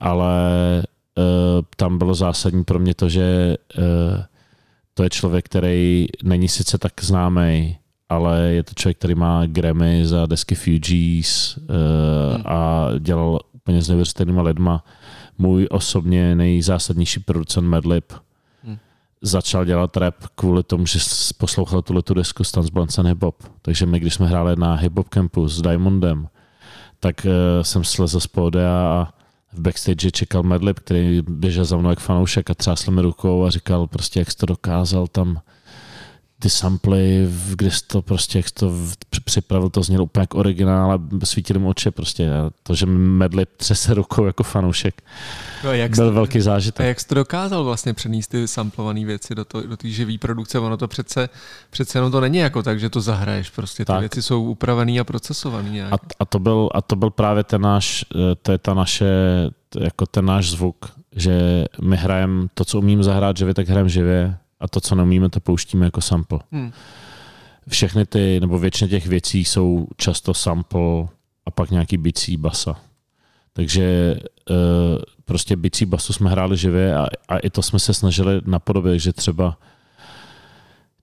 [0.00, 0.42] Ale
[1.18, 1.24] uh,
[1.76, 3.84] tam bylo zásadní pro mě to, že uh,
[4.94, 7.76] to je člověk, který není sice tak známý,
[8.08, 11.64] ale je to člověk, který má Grammy za desky Fugees uh,
[12.34, 12.42] hmm.
[12.46, 14.84] a dělal úplně s neuvěřitelnýma lidma.
[15.38, 18.12] Můj osobně nejzásadnější producent Madlib
[18.62, 18.78] hmm.
[19.22, 20.98] začal dělat rap kvůli tomu, že
[21.38, 23.42] poslouchal tuhle tu desku Stans Blanson Hip Hop.
[23.62, 26.28] Takže my, když jsme hráli na Hip Hop Campu s Diamondem,
[27.00, 29.08] tak uh, jsem slezl z pódia a
[29.52, 33.50] v backstage čekal Madlib, který běžel za mnou jak fanoušek a třásl mi rukou a
[33.50, 35.40] říkal prostě, jak jsi to dokázal tam
[36.44, 38.72] ty samply, kde jsi to prostě, jak jsi to
[39.24, 42.32] připravil, to znělo úplně jak originál a svítili mu oči prostě.
[42.32, 45.02] A to, že medli třese rukou jako fanoušek,
[45.64, 46.84] no, jak byl jsi, velký zážitek.
[46.84, 50.18] A jak jsi to dokázal vlastně přenést ty samplované věci do, to, do té živé
[50.18, 50.58] produkce?
[50.58, 51.28] Ono to přece,
[51.70, 53.50] přece jenom to není jako tak, že to zahraješ.
[53.50, 54.00] Prostě ty tak.
[54.00, 55.88] věci jsou upravené a procesované.
[55.90, 59.06] A, a, to byl, a to byl právě ten náš, eh, to je ta naše,
[59.80, 64.38] jako ten náš zvuk, že my hrajeme to, co umím zahrát živě, tak hrajeme živě
[64.64, 66.38] a to, co neumíme, to pouštíme jako sample.
[66.52, 66.72] Hmm.
[67.68, 71.06] Všechny ty, nebo většině těch věcí jsou často sample
[71.46, 72.80] a pak nějaký bicí basa.
[73.52, 74.16] Takže
[74.50, 74.56] uh,
[75.24, 79.12] prostě bicí basu jsme hráli živě a, a i to jsme se snažili napodobit, že
[79.12, 79.58] třeba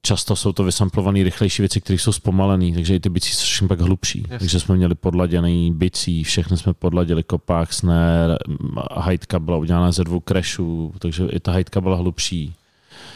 [0.01, 3.67] často jsou to vysamplované rychlejší věci, které jsou zpomalené, takže i ty bicí jsou všechny
[3.67, 4.25] pak hlubší.
[4.31, 4.39] Yes.
[4.39, 8.35] Takže jsme měli podladěný bicí, všechny jsme podladili kopák, snare,
[8.91, 12.53] hajtka byla udělána ze dvou crashů, takže i ta hajtka byla hlubší.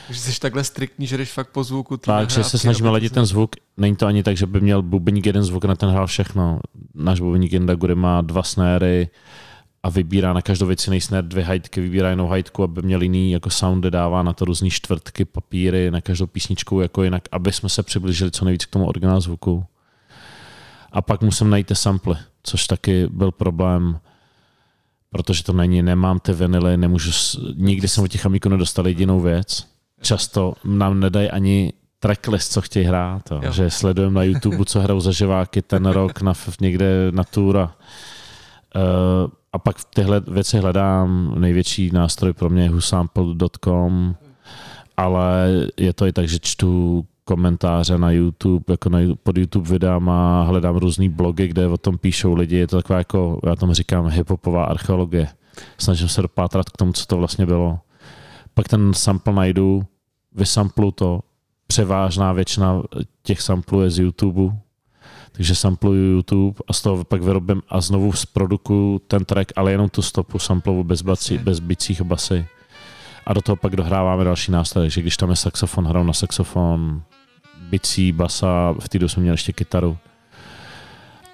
[0.07, 1.97] Takže jsi takhle striktní, že jdeš fakt po zvuku.
[1.97, 3.55] Takže se snažíme ladit ten zvuk.
[3.77, 6.59] Není to ani tak, že by měl bubeník jeden zvuk na ten hrál všechno.
[6.93, 9.09] Náš bubeník Indaguri má dva snéry
[9.83, 13.31] a vybírá na každou věc jiný snare dvě hajtky, vybírá jinou hajtku, aby měl jiný
[13.31, 17.69] jako soundy, dává na to různé čtvrtky, papíry, na každou písničku jako jinak, aby jsme
[17.69, 19.65] se přiblížili co nejvíc k tomu originál zvuku.
[20.91, 23.99] A pak musím najít ty samply, což taky byl problém
[25.09, 27.11] protože to není, nemám ty vinily, nemůžu,
[27.55, 32.85] nikdy jsem od těch amíků nedostal jedinou věc často nám nedají ani tracklist, co chtějí
[32.85, 33.23] hrát.
[33.23, 37.57] To, že sledujeme na YouTube, co hrajou za živáky ten rok na, někde na tour.
[37.57, 37.75] A,
[38.75, 41.35] uh, a pak tyhle věci hledám.
[41.39, 44.15] Největší nástroj pro mě je whosample.com,
[44.97, 50.43] ale je to i tak, že čtu komentáře na YouTube, jako na, pod YouTube videama,
[50.43, 52.55] hledám různý blogy, kde o tom píšou lidi.
[52.55, 55.27] Je to taková jako, já tomu říkám, hiphopová archeologie.
[55.77, 57.79] Snažím se dopátrat k tomu, co to vlastně bylo.
[58.55, 59.85] Pak ten sample najdu,
[60.31, 61.19] vysamplu to,
[61.67, 62.81] převážná většina
[63.23, 64.55] těch samplů je z YouTube,
[65.31, 69.89] takže sampluju YouTube a z toho pak vyrobím a znovu zprodukuju ten track, ale jenom
[69.89, 72.47] tu stopu samplovu bez, bací, bez bicích basy.
[73.25, 77.01] A do toho pak dohráváme další nástroje, že když tam je saxofon, hraju na saxofon,
[77.69, 79.97] bicí, basa, v té jsme měli ještě kytaru.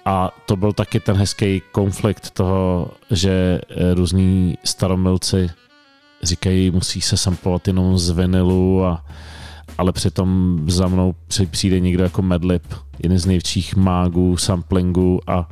[0.04, 3.60] A to byl taky ten hezký konflikt toho, že
[3.94, 5.50] různí staromilci
[6.22, 9.04] říkají, musí se samplovat jenom z vinilu, a,
[9.78, 11.14] ale přitom za mnou
[11.50, 12.62] přijde někdo jako Medlib,
[13.02, 15.48] jeden z největších mágů samplingu a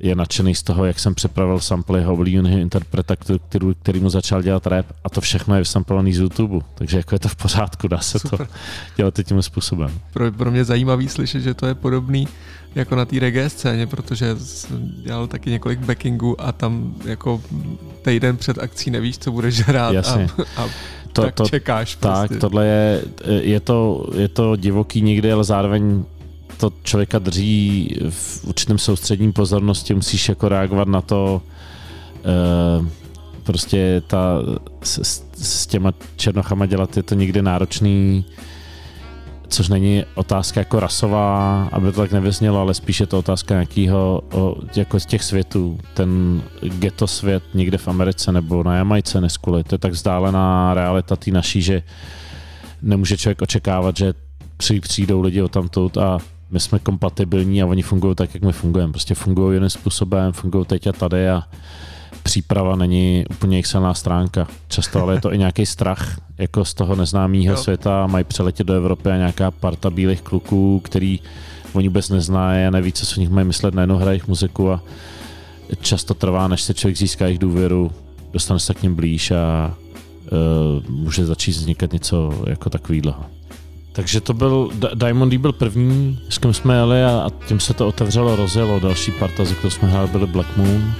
[0.00, 4.42] je nadšený z toho, jak jsem připravil sample jeho oblíbeného interpreta, který, který mu začal
[4.42, 6.64] dělat rap a to všechno je vysamplovaný z YouTube.
[6.74, 8.38] Takže jako je to v pořádku, dá se Super.
[8.38, 8.46] to
[8.96, 9.90] dělat tím způsobem.
[10.12, 12.28] Pro, pro mě zajímavý slyšet, že to je podobný
[12.74, 17.42] jako na té reggae scéně, protože jsem dělal taky několik backingů a tam jako
[18.02, 20.28] týden před akcí nevíš, co budeš hrát Jasně.
[20.56, 20.68] a, a
[21.12, 21.94] to, tak to, čekáš.
[21.96, 22.40] Tak, prostě.
[22.40, 26.04] tohle je, je to, je to divoký někdy, ale zároveň
[26.60, 31.42] to člověka drží v určitém soustředním pozornosti, musíš jako reagovat na to,
[32.80, 32.86] uh,
[33.42, 34.38] prostě ta,
[34.82, 38.24] s, s těma černochama dělat je to někdy náročný,
[39.48, 44.22] což není otázka jako rasová, aby to tak nevyznělo, ale spíš je to otázka nějakého
[44.76, 45.78] jako z těch světů.
[45.94, 49.64] Ten ghetto svět někde v Americe nebo na Jamajce neskuli.
[49.64, 51.82] To je tak vzdálená realita tý naší, že
[52.82, 54.14] nemůže člověk očekávat, že
[54.80, 56.18] přijdou lidi o tamtud a
[56.50, 58.92] my jsme kompatibilní a oni fungují tak, jak my fungujeme.
[58.92, 61.42] Prostě fungují jiným způsobem, fungují teď a tady a
[62.22, 64.46] příprava není úplně jejich silná stránka.
[64.68, 68.06] Často ale je to i nějaký strach jako z toho neznámého světa.
[68.06, 71.20] Mají přeletět do Evropy a nějaká parta bílých kluků, který
[71.72, 74.82] oni vůbec neznají a neví, co si o nich mají myslet, najednou hrají muziku a
[75.80, 77.92] často trvá, než se člověk získá jejich důvěru,
[78.32, 79.74] dostane se k ním blíž a
[80.86, 83.39] uh, může začít vznikat něco jako takového.
[84.00, 87.88] Takže to byl, Diamond byl první, s kým jsme jeli a, a tím se to
[87.88, 88.80] otevřelo, rozjelo.
[88.80, 90.92] Další parta, ze kterou jsme hráli, byly Black Moon.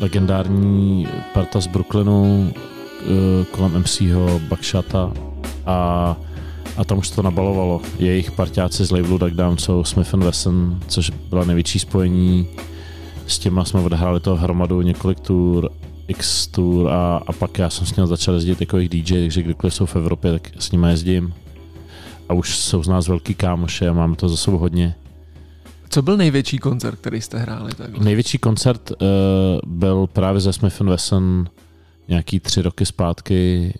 [0.00, 2.52] Legendární parta z Brooklynu
[3.50, 5.12] kolem MCho, Bakshata
[5.66, 6.16] a,
[6.76, 7.80] a tam už to nabalovalo.
[7.98, 12.48] Jejich partiáci z labelu Duck Down jsou Smith Wesson, což byla největší spojení.
[13.26, 15.70] S těma jsme odehráli toho hromadu několik tour,
[16.08, 19.42] X tour a, a pak já jsem s ním začal jezdit jako jejich DJ, takže
[19.42, 21.34] kdykoliv jsou v Evropě, tak s nimi jezdím.
[22.28, 24.94] A už jsou z nás velký kámoše a máme to za sebou hodně.
[25.90, 27.74] Co byl největší koncert, který jste hráli?
[27.74, 28.04] Takhle?
[28.04, 29.06] Největší koncert uh,
[29.66, 31.48] byl právě ze Smith Wesson
[32.08, 33.72] nějaký tři roky zpátky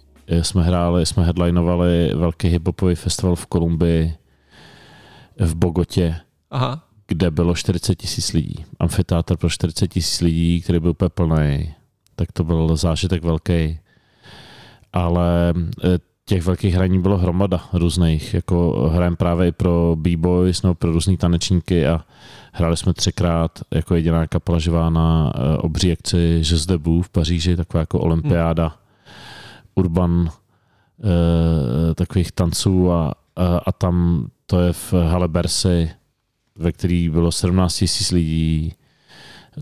[0.43, 4.15] jsme hráli, jsme headlinovali velký hiphopový festival v Kolumbii,
[5.39, 6.17] v Bogotě,
[6.51, 6.85] Aha.
[7.07, 8.65] kde bylo 40 tisíc lidí.
[8.79, 11.75] Amfiteátr pro 40 tisíc lidí, který byl úplně plný.
[12.17, 13.79] Tak to byl zážitek velký.
[14.93, 18.35] Ale eh, těch velkých hraní bylo hromada různých.
[18.35, 22.05] Jako hrajem právě i pro b-boys nebo pro různý tanečníky a
[22.53, 27.57] hráli jsme třikrát jako jediná kapela živá na eh, obří akci Jazz Debu v Paříži,
[27.57, 28.77] taková jako olympiáda, hmm.
[29.75, 35.91] urban eh, takových tanců a, a, a tam to je v Hale Bercy,
[36.57, 38.75] ve který bylo 17 000 lidí.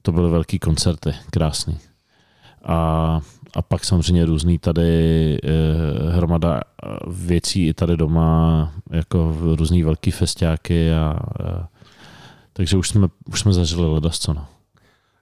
[0.02, 1.78] To byly velký koncerty, krásný.
[2.64, 3.20] A,
[3.56, 6.60] a pak samozřejmě různý tady eh, hromada
[7.06, 11.68] věcí i tady doma, jako různý velký festiáky a, a
[12.52, 14.34] takže už jsme, už jsme zažili ledasco.
[14.34, 14.46] No.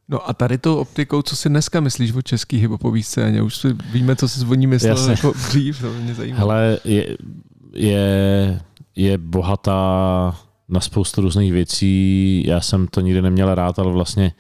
[0.09, 3.43] No a tady tou optikou, co si dneska myslíš o český hiphopový scéně?
[3.43, 5.11] Už si víme, co si zvoní myslel Jasně.
[5.11, 6.39] jako dřív, to mě zajímá.
[6.39, 7.17] Hele, je,
[7.73, 8.61] je,
[8.97, 10.37] je bohatá
[10.69, 12.43] na spoustu různých věcí.
[12.47, 14.33] Já jsem to nikdy neměl rád, ale vlastně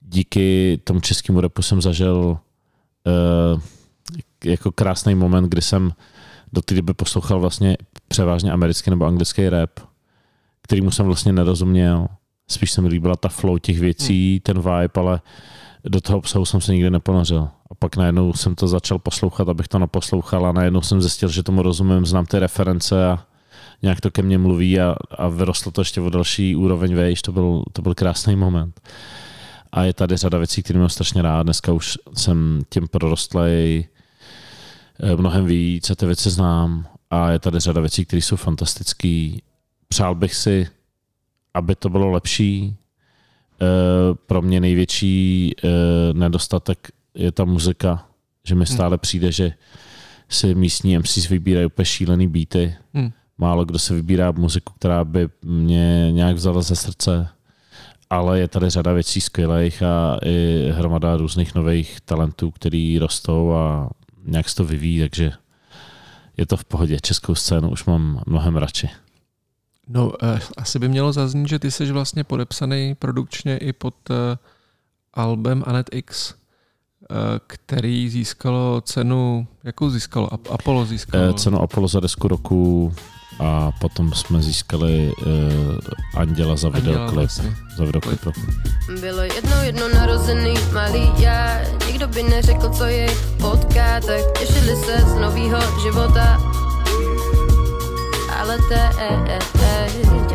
[0.00, 2.38] díky tomu českému repu jsem zažil
[4.44, 5.92] jako krásný moment, kdy jsem
[6.52, 7.76] do té doby poslouchal vlastně
[8.08, 9.70] převážně americký nebo anglický rap,
[10.62, 12.08] kterýmu jsem vlastně nerozuměl.
[12.50, 14.40] Spíš se mi líbila ta flow těch věcí, hmm.
[14.40, 15.20] ten vibe, ale
[15.84, 17.48] do toho obsahu jsem se nikdy neponořil.
[17.70, 21.42] A pak najednou jsem to začal poslouchat, abych to naposlouchal a najednou jsem zjistil, že
[21.42, 23.24] tomu rozumím, znám ty reference a
[23.82, 27.32] nějak to ke mně mluví a, a vyrostlo to ještě o další úroveň vejš, to
[27.32, 28.80] byl, to byl krásný moment.
[29.72, 31.42] A je tady řada věcí, které mám strašně rád.
[31.42, 33.88] Dneska už jsem tím prorostlej
[35.00, 39.30] eh, mnohem víc a ty věci znám a je tady řada věcí, které jsou fantastické.
[39.88, 40.68] Přál bych si,
[41.54, 42.76] aby to bylo lepší.
[43.60, 45.68] Eh, pro mě největší eh,
[46.12, 48.06] nedostatek je ta muzika,
[48.44, 48.76] že mi hmm.
[48.76, 49.52] stále přijde, že
[50.28, 52.74] si místní MCs vybírají úplně šílený beaty.
[52.94, 53.10] Hmm.
[53.38, 57.28] Málo kdo se vybírá muziku, která by mě nějak vzala ze srdce,
[58.10, 63.90] ale je tady řada věcí skvělých a i hromada různých nových talentů, který rostou a
[64.24, 65.32] nějak se to vyvíjí, takže
[66.36, 66.98] je to v pohodě.
[67.02, 68.90] Českou scénu už mám mnohem radši.
[69.88, 74.38] No, eh, asi by mělo zaznít, že ty jsi vlastně podepsaný produkčně i pod eh,
[75.14, 77.14] albem Anet X, eh,
[77.46, 80.32] který získalo cenu, jakou získalo?
[80.50, 81.24] Apollo získalo?
[81.24, 82.92] Eh, cenu Apollo za desku roku
[83.38, 85.30] a potom jsme získali uh,
[86.16, 87.14] Anděla za videoklip.
[87.14, 87.56] Vlastně.
[87.76, 88.40] Za videoklip roku.
[89.00, 93.06] Bylo jedno jedno narozený malý já, nikdo by neřekl, co je
[93.40, 96.40] potká, tak těšili se z nového života.
[98.40, 98.96] Ale teď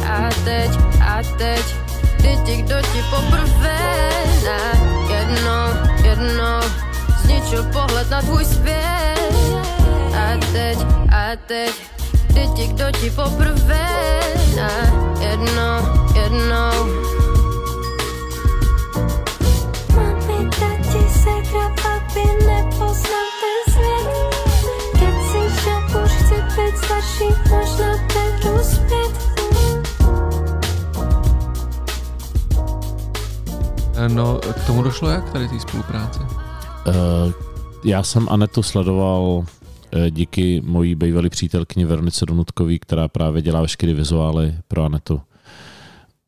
[0.05, 1.75] a teď a teď,
[2.17, 3.79] kdy ti kdo ti poprvé
[4.45, 4.59] na
[5.15, 5.67] jedno,
[6.03, 6.59] jedno
[7.21, 9.33] zničil pohled na tvůj svět.
[10.17, 10.77] A teď
[11.11, 11.71] a teď
[12.33, 13.87] ti, kdo ti poprvé
[14.55, 14.71] na
[15.19, 15.69] jedno,
[16.15, 16.77] jednou.
[19.95, 24.07] Mami, tati, segra, papi, nepoznám ten svět.
[24.99, 29.13] Keď si že už chci být starší, možná beru zpět.
[34.07, 36.19] No, k tomu došlo jak tady té spolupráce?
[36.19, 37.31] Uh,
[37.83, 39.60] já jsem Anetu sledoval Eh,
[40.09, 45.21] díky mojí bývalé přítelkyni Veronice Donutkový, která právě dělá veškeré vizuály pro Anetu.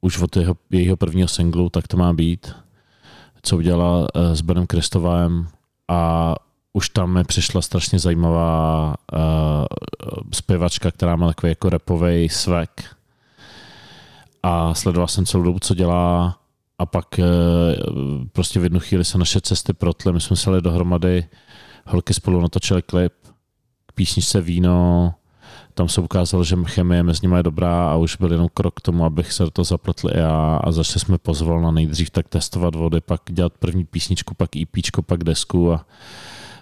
[0.01, 2.51] Už od jeho, jejího prvního singlu, tak to má být,
[3.41, 5.47] co udělala eh, s Benem Kristovájem
[5.87, 6.35] a
[6.73, 9.19] už tam mi přišla strašně zajímavá uh,
[10.33, 12.95] zpěvačka, která má takový jako repový svek.
[14.43, 16.37] A sledoval jsem celou dobu, co dělá
[16.79, 17.25] a pak uh,
[18.31, 20.13] prostě v jednu chvíli se naše cesty protly.
[20.13, 21.25] My jsme se dohromady,
[21.85, 23.13] holky spolu natočili klip
[23.95, 25.13] písničce Víno,
[25.73, 28.81] tam se ukázalo, že chemie mezi nimi je dobrá a už byl jenom krok k
[28.81, 32.75] tomu, abych se do toho zapletl já a začali jsme pozval na nejdřív tak testovat
[32.75, 34.69] vody, pak dělat první písničku, pak EP,
[35.05, 35.85] pak desku a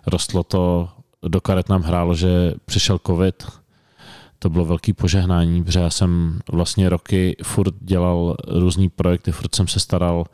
[0.07, 0.89] rostlo to.
[1.27, 3.43] Do karet nám hrálo, že přišel covid,
[4.39, 9.67] to bylo velký požehnání, protože já jsem vlastně roky furt dělal různý projekty, furt jsem
[9.67, 10.25] se staral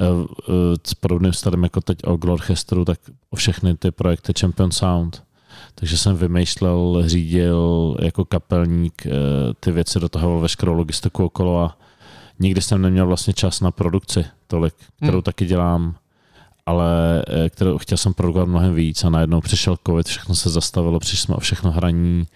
[0.00, 0.52] eh, eh,
[0.86, 2.98] s podobným stavem jako teď o Glorchesteru, tak
[3.30, 5.27] o všechny ty projekty Champion Sound
[5.80, 9.10] takže jsem vymýšlel, řídil jako kapelník eh,
[9.60, 11.78] ty věci, do toho veškerou logistiku okolo a
[12.38, 15.22] nikdy jsem neměl vlastně čas na produkci tolik, kterou hmm.
[15.22, 15.94] taky dělám,
[16.66, 21.00] ale eh, kterou chtěl jsem produkovat mnohem víc a najednou přišel covid, všechno se zastavilo,
[21.00, 22.26] přišli jsme o všechno hraní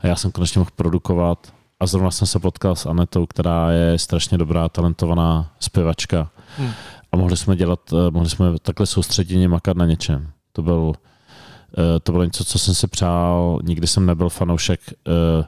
[0.00, 3.98] a já jsem konečně mohl produkovat a zrovna jsem se potkal s Anetou, která je
[3.98, 6.70] strašně dobrá, talentovaná zpěvačka hmm.
[7.12, 10.30] a mohli jsme dělat, eh, mohli jsme takhle soustředěně makat na něčem.
[10.52, 10.92] To byl
[12.02, 13.58] to bylo něco, co jsem si přál.
[13.62, 14.80] Nikdy jsem nebyl fanoušek
[15.38, 15.44] uh,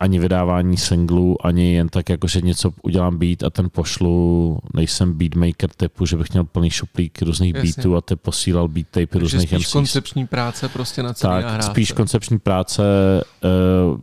[0.00, 5.12] ani vydávání singlů, ani jen tak, jako že něco udělám beat a ten pošlu, nejsem
[5.14, 7.72] beatmaker typu, že bych měl plný šuplík různých Jasně.
[7.76, 9.72] beatů a ty posílal beat tapy Takže různých spíš MCs.
[9.72, 11.70] koncepční práce prostě na celý Tak, nahrávce.
[11.70, 12.82] spíš koncepční práce.
[13.92, 13.98] Uh,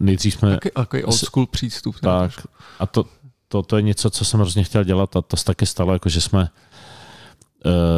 [0.00, 0.58] nejdřív jsme...
[0.74, 1.96] Takový old school přístup.
[2.00, 2.30] Tak,
[2.78, 3.04] a to,
[3.48, 6.08] to, to je něco, co jsem hrozně chtěl dělat a to se taky stalo, jako
[6.08, 6.65] že jsme Eh,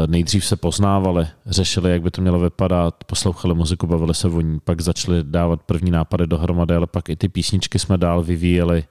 [0.07, 4.61] nejdřív se poznávali, řešili, jak by to mělo vypadat, poslouchali muziku, bavili se o ní,
[4.65, 8.85] pak začali dávat první nápady dohromady, ale pak i ty písničky jsme dál vyvíjeli,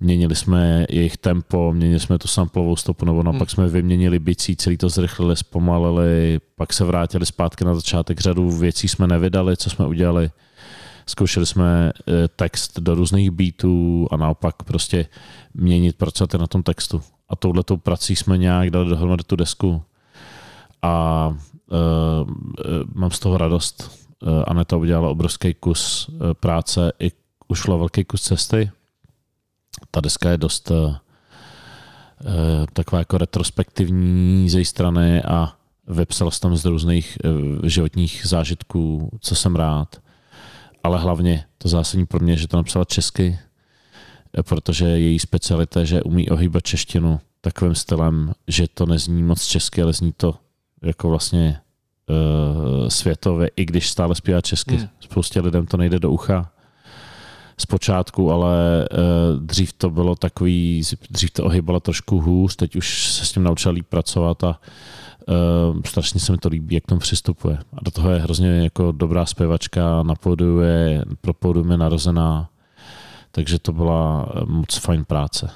[0.00, 3.48] měnili jsme jejich tempo, měnili jsme tu samplovou stopu, nebo naopak hmm.
[3.48, 8.88] jsme vyměnili bicí, celý to zrychlili, zpomalili, pak se vrátili zpátky na začátek, řadu věcí
[8.88, 10.30] jsme nevydali, co jsme udělali.
[11.06, 15.06] Zkoušeli jsme eh, text do různých beatů a naopak prostě
[15.54, 19.82] měnit, pracovat na tom textu a touhletou prací jsme nějak dali dohromady tu desku
[20.82, 21.36] a uh,
[22.94, 24.06] mám z toho radost.
[24.22, 27.12] Uh, Aneta udělala obrovský kus uh, práce i
[27.48, 28.70] ušla velký kus cesty.
[29.90, 30.94] Ta deska je dost uh,
[32.72, 35.52] taková jako retrospektivní z její strany a
[35.86, 39.96] vypsal jsem tam z různých uh, životních zážitků, co jsem rád.
[40.84, 43.38] Ale hlavně to zásadní pro mě, že to napsala česky,
[44.42, 49.82] protože její specialita je, že umí ohýbat češtinu takovým stylem, že to nezní moc česky,
[49.82, 50.34] ale zní to
[50.82, 51.60] jako vlastně
[52.10, 54.76] uh, světově, i když stále zpívá česky.
[54.76, 54.88] Hmm.
[55.00, 56.52] Spoustě lidem to nejde do ucha
[57.58, 63.24] zpočátku, ale uh, dřív to bylo takový, dřív to ohýbalo trošku hůř, teď už se
[63.24, 64.60] s tím naučil líp pracovat a
[65.28, 67.58] uh, strašně se mi to líbí, jak tomu přistupuje.
[67.72, 72.48] A do toho je hrozně jako dobrá zpěvačka, na pódiu je, pro pódium je narozená,
[73.30, 75.50] takže to byla moc fajn práce.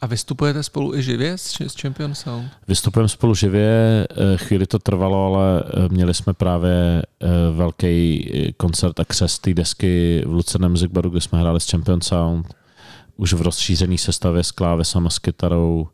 [0.00, 2.50] A vystupujete spolu i živě s, s Champion Sound?
[2.68, 9.00] Vystupujeme spolu živě, eh, chvíli to trvalo, ale eh, měli jsme právě eh, velký koncert
[9.00, 12.54] a křest té desky v Lucerném Music Baru, kde jsme hráli s Champion Sound,
[13.16, 15.88] už v rozšířené sestavě s klávesama, s kytarou,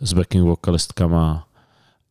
[0.00, 1.46] s backing vokalistkama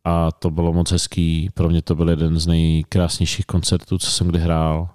[0.04, 1.50] a to bylo moc hezký.
[1.54, 4.88] Pro mě to byl jeden z nejkrásnějších koncertů, co jsem kdy hrál.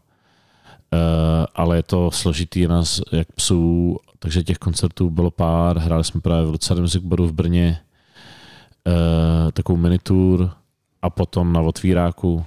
[1.55, 5.77] Ale je to složitý nás jak psů takže těch koncertů bylo pár.
[5.77, 7.79] Hráli jsme právě v Lucerne Music Baru v Brně
[8.87, 10.51] uh, takovou minitour
[11.01, 12.45] a potom na otvíráku.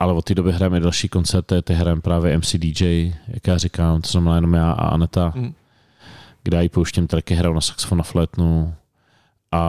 [0.00, 4.02] Ale od té doby hrajeme další koncerty, ty hrajeme právě MC DJ, jak já říkám,
[4.02, 5.54] to znamená jenom já a Aneta, mm.
[6.42, 8.74] kde já jí pouštím tracky, hraju na saxofon na flétnu
[9.52, 9.60] a,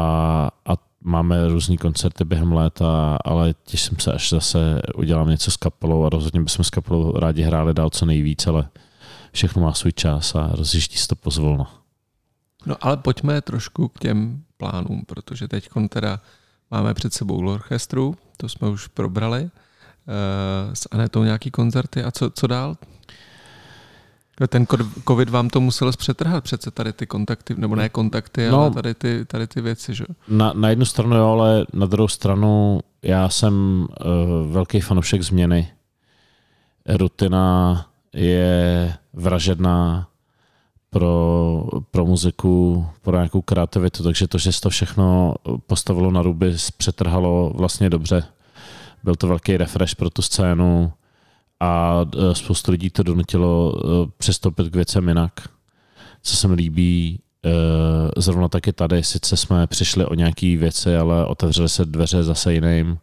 [0.66, 6.06] a máme různý koncerty během léta, ale těším se, až zase udělám něco s kapelou
[6.06, 8.70] a rozhodně bychom s kapelou rádi hráli dál co nejvíc, ale
[9.32, 11.68] všechno má svůj čas a rozjíždí se to pozvolno.
[12.66, 16.20] No ale pojďme trošku k těm plánům, protože teď teda
[16.72, 22.30] máme před sebou orchestru, to jsme už probrali, eh, s Anetou nějaký koncerty a co,
[22.30, 22.78] co dál?
[24.48, 24.66] Ten
[25.08, 28.94] covid vám to musel zpřetrhat přece tady ty kontakty, nebo ne kontakty, no, ale tady
[28.94, 30.06] ty, tady ty věci, že?
[30.28, 35.72] Na, na jednu stranu jo, ale na druhou stranu já jsem uh, velký fanoušek změny.
[36.86, 40.08] Rutina je vražedná
[40.90, 45.36] pro, pro muziku, pro nějakou kreativitu, takže to, že se to všechno
[45.68, 48.24] postavilo na ruby, přetrhalo vlastně dobře.
[49.04, 50.94] Byl to velký refresh pro tu scénu
[51.64, 52.02] a
[52.32, 55.32] e, spoustu lidí to donutilo e, přestoupit k věcem jinak.
[56.24, 61.26] Co se mi líbí, e, zrovna taky tady, sice jsme přišli o nějaké věci, ale
[61.26, 62.98] otevřely se dveře zase jiným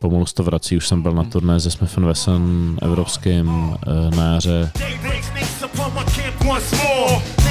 [0.00, 4.70] pomalu to vrací, už jsem byl na turné se Smith Wesson evropským eh, na jaře.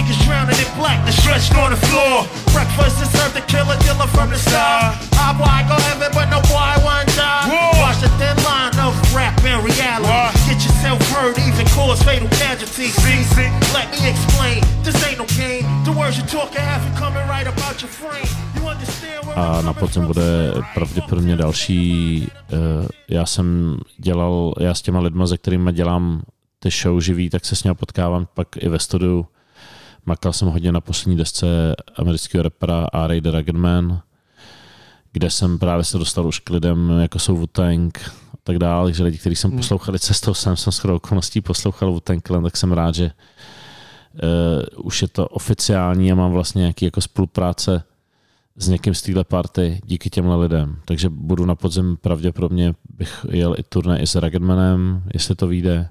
[0.10, 2.26] Niggas drowning in black, they stretched on the floor.
[2.49, 4.97] Breakfast is served to kill a dealer from the star.
[5.14, 7.45] I boy go heaven, but no boy one die.
[7.78, 10.34] Watch the thin line of rap and reality.
[10.49, 12.95] Get yourself hurt, even cause fatal casualties.
[12.97, 14.64] See, let me explain.
[14.82, 15.66] This ain't no game.
[15.86, 18.30] The words you talking have you coming right about your frame.
[19.36, 22.28] A na podzim bude pravděpodobně další.
[22.53, 26.22] Eh, já jsem dělal, já s těma lidma, se kterými dělám
[26.60, 29.28] ty show živý, tak se s ním potkávám pak i ve studiu
[30.10, 33.22] Makal jsem hodně na poslední desce amerického repera R.A.
[33.22, 34.01] The Rugged Man,
[35.12, 37.91] kde jsem právě se dostal už k lidem, jako jsou Wu-Tang
[38.34, 39.60] a tak dále, takže lidi, kteří jsem hmm.
[39.60, 43.12] poslouchali cestou, jsem jsem s okolností poslouchal Wu-Tang tak jsem rád, že
[44.74, 47.84] uh, už je to oficiální a mám vlastně nějaký jako spolupráce
[48.55, 50.78] s někým z téhle party díky těmhle lidem.
[50.86, 55.89] Takže budu na podzim pravděpodobně bych jel i turné i s Ruggedmanem, jestli to vyjde.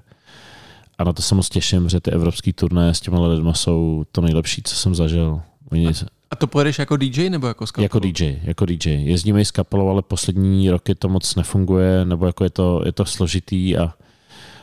[0.99, 4.21] A na to se moc těším, že ty evropský turné s těma lidmi jsou to
[4.21, 5.41] nejlepší, co jsem zažil.
[5.71, 5.87] Oni...
[6.31, 7.85] A to pojedeš jako DJ nebo jako s kapelou?
[7.85, 8.89] Jako DJ, jako DJ.
[8.89, 12.91] Jezdíme i s kapelou, ale poslední roky to moc nefunguje, nebo jako je to, je
[12.91, 13.93] to složitý a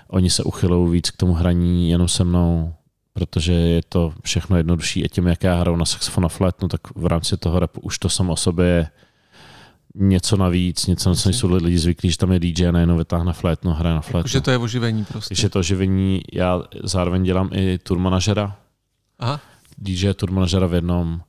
[0.08, 2.74] oni se uchylují víc k tomu hraní jenom se mnou,
[3.12, 6.80] protože je to všechno jednodušší a tím, jak já hraju na saxofon a flétnu, tak
[6.94, 8.88] v rámci toho rapu už to samo o sobě je
[9.96, 13.32] něco navíc, něco, na co nejsou lidi zvyklí, že tam je DJ a najednou vytáhne
[13.32, 14.28] flétnu a hraje na flétnu.
[14.28, 15.28] Že to je oživení prostě.
[15.28, 18.56] Takže to oživení, já zároveň dělám i tour manažera,
[19.18, 19.40] Aha.
[19.78, 21.20] DJ tour manažera v jednom,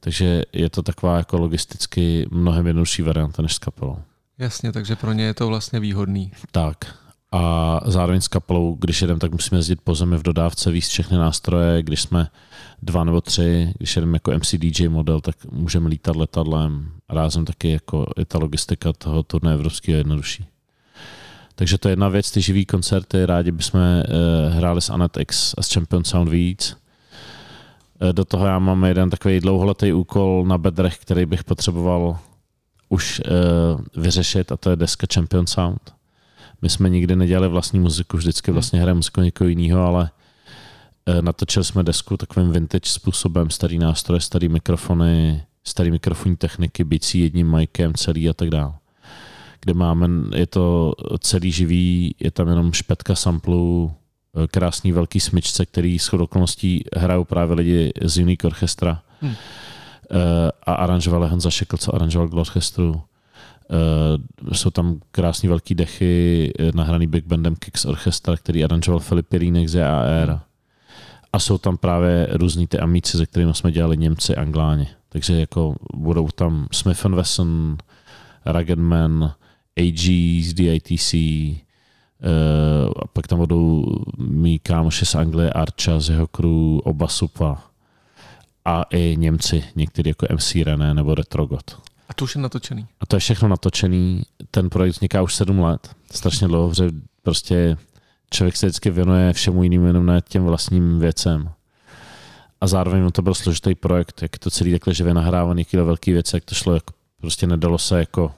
[0.00, 3.98] takže je to taková jako logisticky mnohem jednodušší varianta než s kapelou.
[4.38, 6.32] Jasně, takže pro ně je to vlastně výhodný.
[6.50, 7.03] Tak.
[7.36, 11.16] A zároveň s kapelou, když jedeme, tak musíme jezdit po zemi v dodávce, víc všechny
[11.16, 11.82] nástroje.
[11.82, 12.28] Když jsme
[12.82, 16.90] dva nebo tři, když jedeme jako MC DJ model, tak můžeme lítat letadlem.
[17.08, 20.46] Rázem taky jako je ta logistika toho turné evropského jednodušší.
[21.54, 25.62] Takže to je jedna věc, ty živý koncerty, rádi bychom uh, hráli s Anetex a
[25.62, 26.76] s Champion Sound víc.
[28.02, 32.18] Uh, do toho já mám jeden takový dlouholetý úkol na bedrech, který bych potřeboval
[32.88, 35.94] už uh, vyřešit a to je deska Champion Sound.
[36.64, 40.10] My jsme nikdy nedělali vlastní muziku, vždycky vlastně hrajeme muziku někoho jiného, ale
[41.08, 47.20] uh, natočili jsme desku takovým vintage způsobem, starý nástroje, starý mikrofony, starý mikrofonní techniky, bicí
[47.20, 48.72] jedním mikem, celý a tak dále
[49.60, 53.92] kde máme, je to celý živý, je tam jenom špetka samplů,
[54.50, 59.02] krásný velký smyčce, který s okolností hrajou právě lidi z Unique Orchestra.
[59.20, 59.34] Hmm.
[60.62, 63.02] A aranžoval Honza Šekl, co aranžoval k orchestru.
[64.52, 69.82] Jsou tam krásný velký dechy nahraný big bandem Kicks Orchestra, který aranžoval Filip Pirínek z
[69.82, 70.30] AR.
[70.30, 70.40] Hmm.
[71.32, 74.88] A jsou tam právě různý ty amíci, se kterými jsme dělali Němci, Angláni.
[75.08, 77.76] Takže jako budou tam Smith Wesson,
[78.46, 79.34] Rugged Man,
[79.78, 83.84] AGs, DITC, uh, a pak tam budou
[84.18, 87.62] mý kámoši z Anglie, Archa z jeho crew, oba Supa
[88.64, 91.78] a i Němci, někteří jako MC René nebo Retrogot.
[92.08, 92.86] A to už je natočený.
[93.00, 94.22] A to je všechno natočený.
[94.50, 95.90] Ten projekt vzniká už sedm let.
[96.10, 96.90] Strašně dlouho, že
[97.22, 97.76] prostě
[98.30, 101.50] člověk se vždycky věnuje všemu jinému, jenom na těm vlastním věcem.
[102.60, 106.36] A zároveň to byl složitý projekt, jak to celý takhle živě nahrávaný, kilo velký věci,
[106.36, 106.84] jak to šlo, jak
[107.20, 108.32] prostě nedalo se jako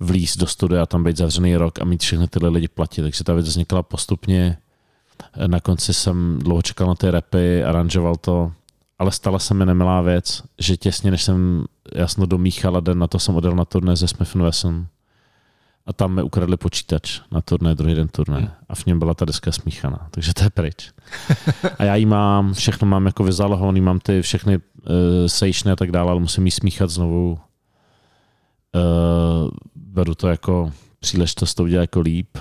[0.00, 3.02] vlíz do studia a tam být zavřený rok a mít všechny tyhle lidi platit.
[3.02, 4.58] Takže ta věc vznikla postupně.
[5.46, 8.52] Na konci jsem dlouho čekal na ty repy, aranžoval to,
[8.98, 13.06] ale stala se mi nemilá věc, že těsně než jsem jasno domíchal a den na
[13.06, 14.86] to jsem odjel na turné ze Smith Wesson
[15.86, 18.50] a tam mi ukradli počítač na turné, druhý den turné hmm.
[18.68, 20.92] a v něm byla ta deska smíchaná, takže to je pryč.
[21.78, 24.62] A já ji mám, všechno mám jako vyzalohovaný, mám ty všechny uh,
[25.26, 27.38] sejšny a tak dále, ale musím ji smíchat znovu.
[28.74, 32.38] Uh, beru to jako příležitost to udělat jako líp,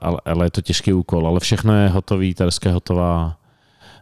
[0.00, 3.36] ale, ale je to těžký úkol, ale všechno je hotový, ta deska je hotová,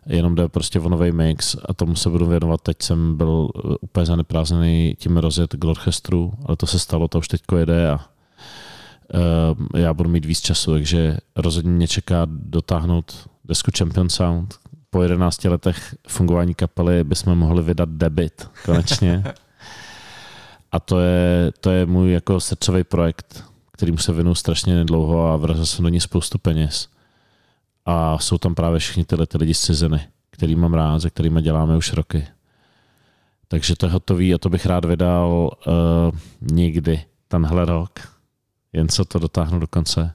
[0.07, 2.61] jenom jde prostě o nový mix a tomu se budu věnovat.
[2.61, 3.49] Teď jsem byl
[3.81, 8.01] úplně zaneprázdnený tím rozjet k orchestru, ale to se stalo, to už teďko jede a
[9.15, 14.55] uh, já budu mít víc času, takže rozhodně mě čeká dotáhnout desku Champion Sound.
[14.91, 19.25] Po 11 letech fungování kapely bychom mohli vydat debit konečně.
[20.73, 25.37] A to je, to je můj jako srdcový projekt, kterým se věnu strašně dlouho a
[25.37, 26.89] vrazil jsem do ní spoustu peněz.
[27.87, 31.43] A jsou tam právě všichni tyhle ty lidi z ciziny, který mám rád, se kterými
[31.43, 32.27] děláme už roky.
[33.49, 35.73] Takže to je hotový a to bych rád vydal uh,
[36.41, 38.01] někdy tenhle rok.
[38.73, 40.15] Jen co to dotáhnu do konce.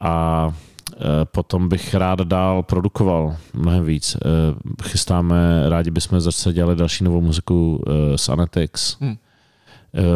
[0.00, 4.16] A uh, potom bych rád dál produkoval mnohem víc.
[4.16, 8.96] Uh, chystáme, rádi bychom zase dělali další novou muziku uh, s Anetix.
[9.00, 9.16] Hmm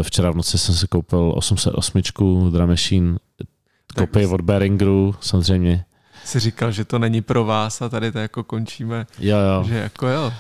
[0.03, 2.03] včera v noci jsem si koupil 808
[2.51, 3.19] Drum Machine,
[3.97, 5.85] kopii od Behringeru samozřejmě.
[6.31, 9.07] Jsi říkal, že to není pro vás a tady to jako končíme.
[9.19, 9.65] Jo, jo.
[9.65, 10.33] Že jako jo.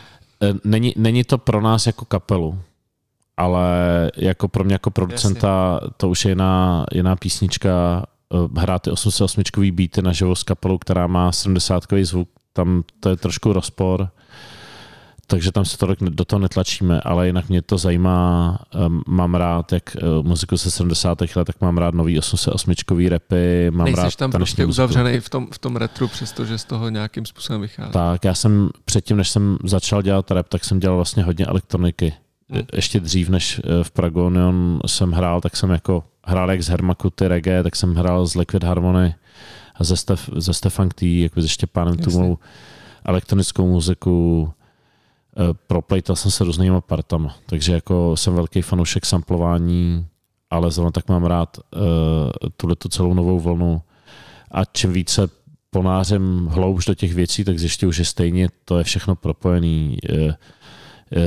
[0.43, 2.59] Eh, není, není to pro nás jako kapelu,
[3.37, 3.67] ale
[4.17, 5.95] jako pro mě jako producenta Jasně.
[5.97, 7.71] to už je jiná, jiná písnička.
[8.35, 13.09] Eh, hrát ty 808 beaty na živo s kapelou, která má 70 zvuk, tam to
[13.09, 14.09] je trošku rozpor
[15.31, 18.59] takže tam se to do toho netlačíme, ale jinak mě to zajímá,
[19.07, 21.19] mám rád jak uh, muziku se 70.
[21.37, 22.75] let, tak mám rád nový 88
[23.09, 26.89] repy, mám Nejseš rád tam prostě uzavřený v tom, v tom retru, přestože z toho
[26.89, 27.93] nějakým způsobem vychází.
[27.93, 32.13] Tak, já jsem předtím, než jsem začal dělat rap, tak jsem dělal vlastně hodně elektroniky.
[32.49, 32.63] Hmm.
[32.73, 37.11] Ještě dřív, než uh, v Pragonion jsem hrál, tak jsem jako hrál jak z Hermaku
[37.11, 39.15] ty reggae, tak jsem hrál z Liquid Harmony
[39.75, 42.39] a ze, Stef, ze Stefan T, jako se Štěpánem Tumou
[43.05, 44.60] elektronickou muziku, Eh,
[45.67, 50.07] proplejtal jsem se různýma partama, takže jako jsem velký fanoušek samplování,
[50.51, 51.81] ale zrovna tak mám rád uh,
[52.57, 53.83] tuhle tu celou novou vlnu
[54.51, 55.29] a čím více
[55.71, 59.97] ponářem hloubš do těch věcí, tak zjišťuju, že stejně to je všechno propojený.
[60.11, 60.33] Uh,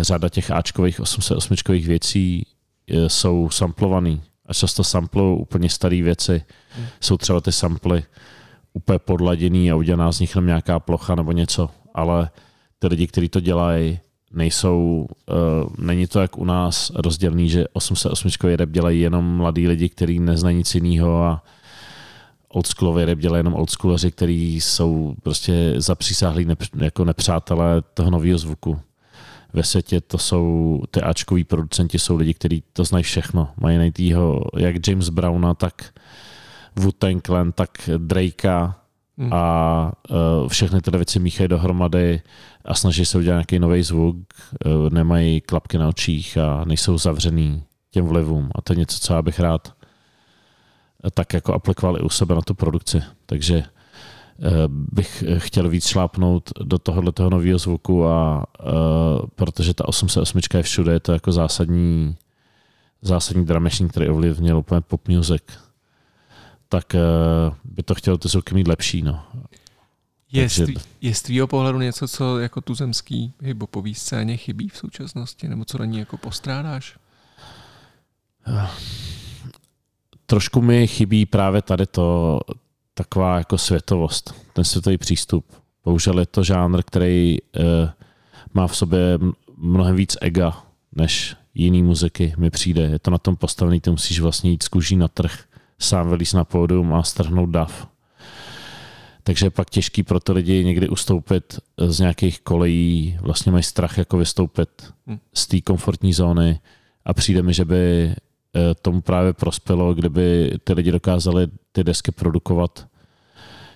[0.01, 2.47] řada těch Ačkových 808 věcí
[3.07, 6.41] jsou samplovaný a často samplou úplně staré věci.
[6.76, 6.86] Hmm.
[7.01, 8.03] Jsou třeba ty samply
[8.74, 12.30] úplně podladěný a udělaná z nich jenom nějaká plocha nebo něco, ale
[12.84, 14.00] ty lidi, kteří to dělají,
[14.32, 19.90] nejsou, uh, není to jak u nás rozdělený, že 808 rap dělají jenom mladí lidi,
[19.90, 21.44] kteří neznají nic jiného a
[22.50, 28.80] oldschoolový rap dělají jenom oldschoolaři, kteří jsou prostě zapřísáhlí nep- jako nepřátelé toho nového zvuku.
[29.54, 33.50] Ve světě to jsou, ty Ačkoví producenti jsou lidi, kteří to znají všechno.
[33.58, 34.00] Mají najít
[34.58, 35.94] jak James Browna, tak
[36.76, 38.76] Wu-Tang Clan, tak Drakea
[39.18, 39.34] hmm.
[39.34, 42.22] a uh, všechny tyhle věci míchají dohromady
[42.66, 44.16] a snaží se udělat nějaký nový zvuk,
[44.66, 48.49] uh, nemají klapky na očích a nejsou zavřený těm vlivům.
[48.55, 49.74] A to je něco, co já bych rád
[51.14, 53.01] tak jako aplikoval i u sebe na tu produkci.
[53.26, 58.45] Takže uh, bych chtěl víc šlápnout do tohohle toho nového zvuku a
[59.36, 62.16] protože ta 808 je všude, je to jako zásadní
[63.01, 65.43] zásadní dramešník, který ovlivnil úplně pop music
[66.74, 67.01] tak eh,
[67.64, 69.01] by to chtělo ty zvuky mít lepší.
[69.01, 69.24] No.
[70.34, 70.66] Je, Takže...
[70.66, 70.70] z,
[71.02, 75.66] je z tvýho pohledu něco, co jako tu zemský hiphopový scéně chybí v současnosti, nebo
[75.66, 76.98] co na ní jako postrádáš?
[80.26, 82.40] Trošku mi chybí právě tady to
[82.94, 85.46] taková jako světovost, ten světový přístup.
[85.84, 87.64] Bohužel je to žánr, který uh,
[88.54, 89.20] má v sobě
[89.58, 92.82] mnohem víc ega než jiný muziky mi přijde.
[92.82, 95.44] Je to na tom postavený, ty musíš vlastně jít z kůží na trh
[95.80, 97.88] sám vylíz na pódium a strhnout dav.
[99.24, 103.98] Takže je pak těžký pro ty lidi někdy ustoupit z nějakých kolejí, vlastně mají strach
[103.98, 105.18] jako vystoupit hm.
[105.34, 106.60] z té komfortní zóny
[107.06, 108.16] a přijde mi, že by eh,
[108.82, 112.88] tomu právě prospělo, kdyby ty lidi dokázali ty desky produkovat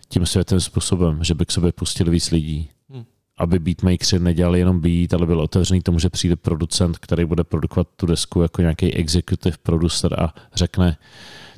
[0.10, 2.70] tím světem způsobem, že by k sobě pustili víc lidí.
[2.89, 3.06] Hmm.
[3.38, 7.88] Aby beatmakeri nedělali jenom beat, ale byl otevřený tomu, že přijde producent, který bude produkovat
[7.95, 10.98] tu desku jako nějaký executive producer a řekne,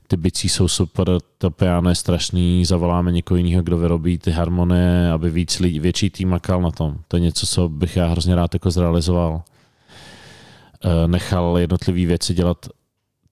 [0.09, 1.07] ty bicí jsou super,
[1.37, 6.09] to piano je strašný, zavoláme někoho jiného, kdo vyrobí ty harmonie, aby víc lidí, větší
[6.09, 6.97] tým makal na tom.
[7.07, 9.41] To je něco, co bych já hrozně rád jako zrealizoval.
[10.83, 12.67] Eh, nechal jednotlivé věci dělat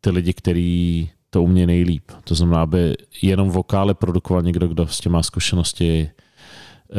[0.01, 2.11] ty lidi, kteří to umějí nejlíp.
[2.23, 6.95] To znamená, aby jenom vokály produkoval někdo, kdo s tím má zkušenosti, eh,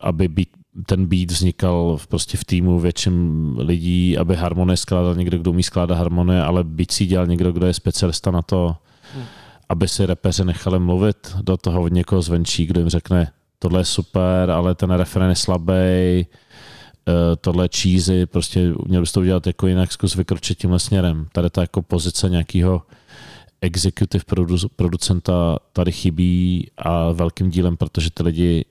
[0.00, 0.48] aby být,
[0.86, 5.98] ten beat vznikal prostě v týmu větším lidí, aby harmonie skládal někdo, kdo umí skládat
[5.98, 8.76] harmonie, ale byť si dělal někdo, kdo je specialista na to,
[9.68, 13.84] aby si repeři nechali mluvit do toho od někoho zvenčí, kdo jim řekne, tohle je
[13.84, 16.26] super, ale ten referen je slabý, eh,
[17.40, 21.26] tohle je cheesy, prostě měl bys to udělat jako jinak, zkus vykročit tímhle směrem.
[21.32, 22.82] Tady ta jako pozice nějakého
[23.60, 24.24] executive
[24.76, 28.64] producenta tady chybí a velkým dílem, protože ty lidi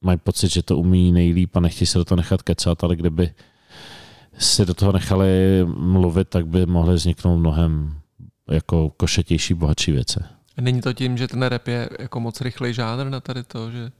[0.00, 3.30] mají pocit, že to umí nejlíp a nechtějí se do toho nechat kecat, ale kdyby
[4.38, 5.28] si do toho nechali
[5.76, 7.98] mluvit, tak by mohly vzniknout mnohem
[8.50, 10.20] jako košetější, bohatší věci.
[10.60, 13.90] Není to tím, že ten rap je jako moc rychlej žánr na tady to, že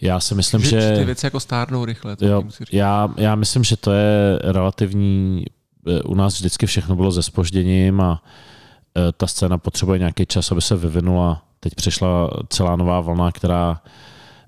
[0.00, 0.80] já si myslím, že...
[0.80, 2.16] že ty věci jako stárnou rychle.
[2.20, 5.44] Jo, já, já myslím, že to je relativní...
[5.88, 8.22] Eh, u nás vždycky všechno bylo se spožděním a
[8.96, 11.42] eh, ta scéna potřebuje nějaký čas, aby se vyvinula.
[11.60, 13.82] Teď přišla celá nová vlna, která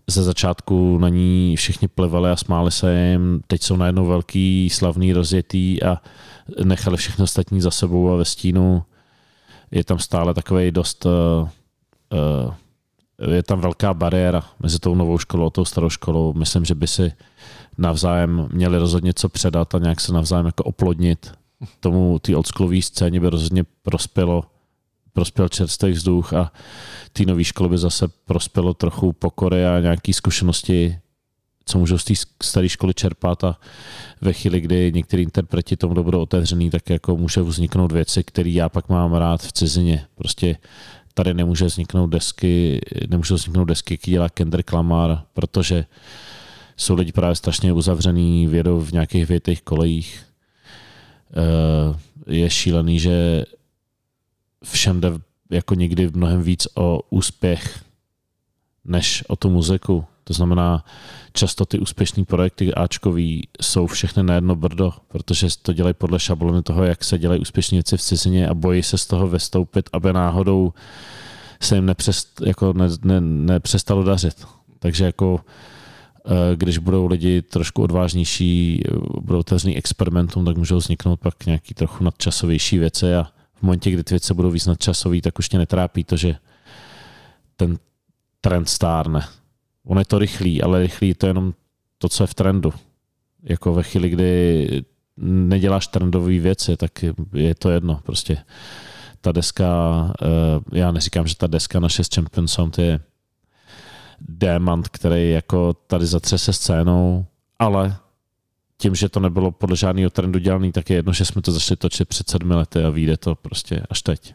[0.06, 3.40] ze začátku na ní všichni plivali a smáli se jim.
[3.46, 6.02] Teď jsou najednou velký, slavný, rozjetý a
[6.64, 8.84] nechali všechno ostatní za sebou a ve stínu
[9.70, 11.12] je tam stále takový dost uh,
[12.12, 12.54] uh,
[13.34, 16.32] je tam velká bariéra mezi tou novou školou a tou starou školou.
[16.32, 17.12] Myslím, že by si
[17.78, 21.32] navzájem měli rozhodně co předat a nějak se navzájem jako oplodnit.
[21.80, 24.44] Tomu ty oldschoolové scéně by rozhodně prospělo
[25.12, 26.52] prospěl čerstvý vzduch a
[27.12, 30.98] té nové školy by zase prospělo trochu pokory a nějaké zkušenosti
[31.68, 33.56] co můžou z té staré školy čerpat a
[34.20, 38.68] ve chvíli, kdy některý interpreti tomu budou otevřený, tak jako může vzniknout věci, které já
[38.68, 40.06] pak mám rád v cizině.
[40.14, 40.56] Prostě
[41.14, 45.84] tady nemůže vzniknout desky, nemůže vzniknout desky, které dělá Kendrick Lamar, protože
[46.76, 50.22] jsou lidi právě strašně uzavřený, vědou v nějakých větých kolejích.
[51.30, 53.44] Eh, je šílený, že
[54.64, 55.12] všem jde
[55.50, 57.84] jako někdy mnohem víc o úspěch,
[58.84, 60.04] než o tu muziku.
[60.28, 60.84] To znamená,
[61.32, 66.62] často ty úspěšné projekty Ačkový jsou všechny na jedno brdo, protože to dělají podle šablony
[66.62, 70.12] toho, jak se dělají úspěšné věci v cizině a bojí se z toho vystoupit, aby
[70.12, 70.72] náhodou
[71.60, 74.46] se jim nepřest, jako ne, ne, nepřestalo dařit.
[74.78, 75.40] Takže jako
[76.26, 78.82] eh, když budou lidi trošku odvážnější,
[79.20, 83.24] budou otevřený experimentům, tak můžou vzniknout pak nějaký trochu nadčasovější věci a
[83.54, 86.36] v momentě, kdy ty věci budou víc nadčasový, tak už tě netrápí to, že
[87.56, 87.78] ten
[88.40, 89.38] trend stárne.
[89.88, 91.54] On je to rychlý, ale rychlý to je jenom
[91.98, 92.72] to, co je v trendu.
[93.42, 94.82] Jako ve chvíli, kdy
[95.22, 98.00] neděláš trendové věci, tak je to jedno.
[98.04, 98.36] Prostě
[99.20, 99.66] ta deska,
[100.22, 103.00] eh, já neříkám, že ta deska naše s Champion Sound je
[104.20, 107.26] démant, který jako tady zatřese scénou,
[107.58, 107.96] ale
[108.78, 111.76] tím, že to nebylo podle žádného trendu dělaný, tak je jedno, že jsme to začali
[111.76, 114.34] točit před sedmi lety a vyjde to prostě až teď.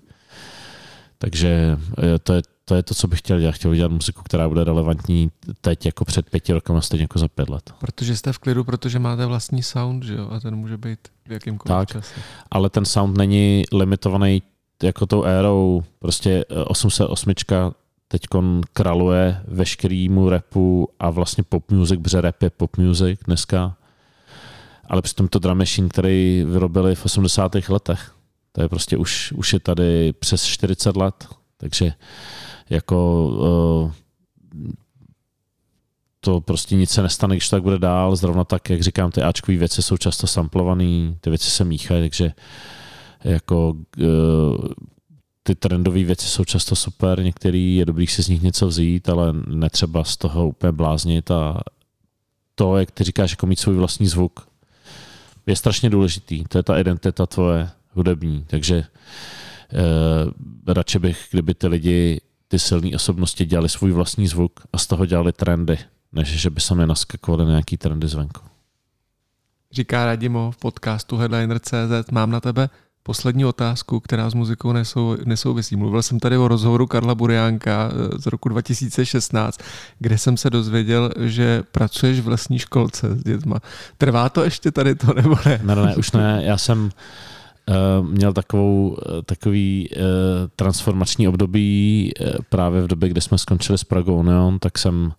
[1.17, 3.55] Takže eh, to je, to je to, co bych chtěl dělat.
[3.55, 7.27] Chtěl dělat muziku, která bude relevantní teď jako před pěti roky a stejně jako za
[7.27, 7.73] pět let.
[7.79, 10.29] Protože jste v klidu, protože máte vlastní sound, že jo?
[10.31, 12.13] A ten může být v jakýmkoliv tak, čase.
[12.51, 14.41] Ale ten sound není limitovaný
[14.83, 15.83] jako tou érou.
[15.99, 17.55] Prostě 808 eh,
[18.07, 18.21] teď
[18.73, 23.77] kraluje veškerýmu repu a vlastně pop music, protože rap je pop music dneska.
[24.87, 27.55] Ale přitom to drum machine, který vyrobili v 80.
[27.69, 28.11] letech.
[28.51, 31.27] To je prostě už, už je tady přes 40 let.
[31.57, 31.93] Takže
[32.69, 33.27] jako
[33.85, 33.91] uh,
[36.19, 38.15] to prostě nic se nestane, když tak bude dál.
[38.15, 42.33] Zrovna tak, jak říkám, ty Ačkové věci jsou často samplované, ty věci se míchají, takže
[43.23, 44.67] jako uh,
[45.43, 49.33] ty trendové věci jsou často super, některý je dobrý si z nich něco vzít, ale
[49.47, 51.61] netřeba z toho úplně bláznit a
[52.55, 54.47] to, jak ty říkáš, jako mít svůj vlastní zvuk,
[55.47, 56.43] je strašně důležitý.
[56.43, 62.21] To je ta identita tvoje hudební, takže eh, radši bych, kdyby ty lidi,
[62.53, 65.77] ty silné osobnosti dělali svůj vlastní zvuk a z toho dělali trendy,
[66.11, 68.41] než že by sami naskakovali na nějaký trendy zvenku.
[69.71, 72.11] Říká Radimo v podcastu Headliner.cz.
[72.11, 72.69] Mám na tebe
[73.03, 75.75] poslední otázku, která s muzikou nesou, nesouvisí.
[75.75, 79.59] Mluvil jsem tady o rozhovoru Karla Buriánka eh, z roku 2016,
[79.99, 83.59] kde jsem se dozvěděl, že pracuješ v lesní školce s dětma.
[83.97, 85.59] Trvá to ještě tady to, nebo ne?
[85.63, 86.41] Ne, ne, už ne.
[86.45, 86.89] Já jsem
[88.01, 90.01] měl takovou, eh, takový uh,
[90.55, 92.11] transformační období
[92.49, 95.13] právě v době, kdy jsme skončili s Pragou Neon, tak jsem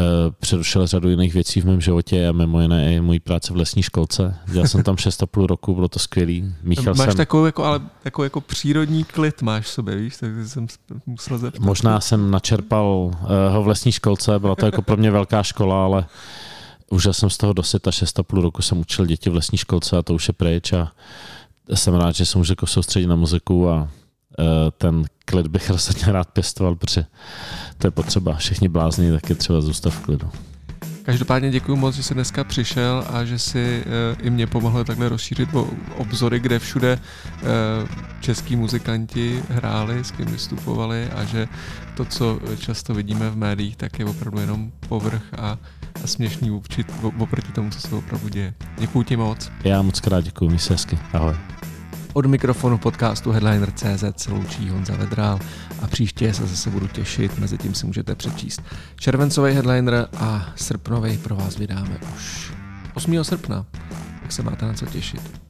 [0.00, 3.56] Eh, přerušil řadu jiných věcí v mém životě a mimo jiné i mojí práce v
[3.56, 4.36] lesní školce.
[4.52, 6.54] Dělal jsem tam 6,5 roku, bylo to skvělý.
[6.62, 7.16] Míchal máš jsem...
[7.16, 10.66] takovou jako, ale, takovou jako přírodní klid máš v sobě, víš, tak jsem
[11.06, 11.60] musel zeptat.
[11.60, 15.84] Možná jsem načerpal uh, ho v lesní školce, byla to jako pro mě velká škola,
[15.84, 16.06] ale
[16.90, 20.02] užil jsem z toho dosit a 6,5 roku jsem učil děti v lesní školce a
[20.02, 20.92] to už je pryč a
[21.76, 23.86] jsem rád, že jsem už jako soustředit na muziku a uh,
[24.78, 27.04] ten klid bych rozhodně rád pěstoval, protože
[27.78, 28.34] to je potřeba.
[28.34, 30.30] Všichni blázni, tak je třeba zůstat v klidu.
[31.02, 35.08] Každopádně děkuji moc, že jsi dneska přišel a že si uh, i mě pomohl takhle
[35.08, 35.48] rozšířit
[35.96, 37.48] obzory, kde všude uh,
[38.20, 41.48] český muzikanti hráli, s kým vystupovali a že
[41.96, 45.58] to, co často vidíme v médiích, tak je opravdu jenom povrch a,
[46.04, 46.50] a směšný
[47.20, 48.54] oproti tomu, co se opravdu děje.
[48.78, 49.50] Děkuji ti moc.
[49.64, 50.98] Já moc krát děkuji, mi se hezky.
[51.12, 51.34] Ahoj.
[52.12, 55.38] Od mikrofonu podcastu Headliner.cz se loučí Honza Vedrál
[55.82, 58.62] a příště se zase budu těšit, mezi tím si můžete přečíst
[58.96, 62.52] červencový headliner a srpnový pro vás vydáme už
[62.94, 63.24] 8.
[63.24, 63.66] srpna,
[64.22, 65.49] tak se máte na co těšit.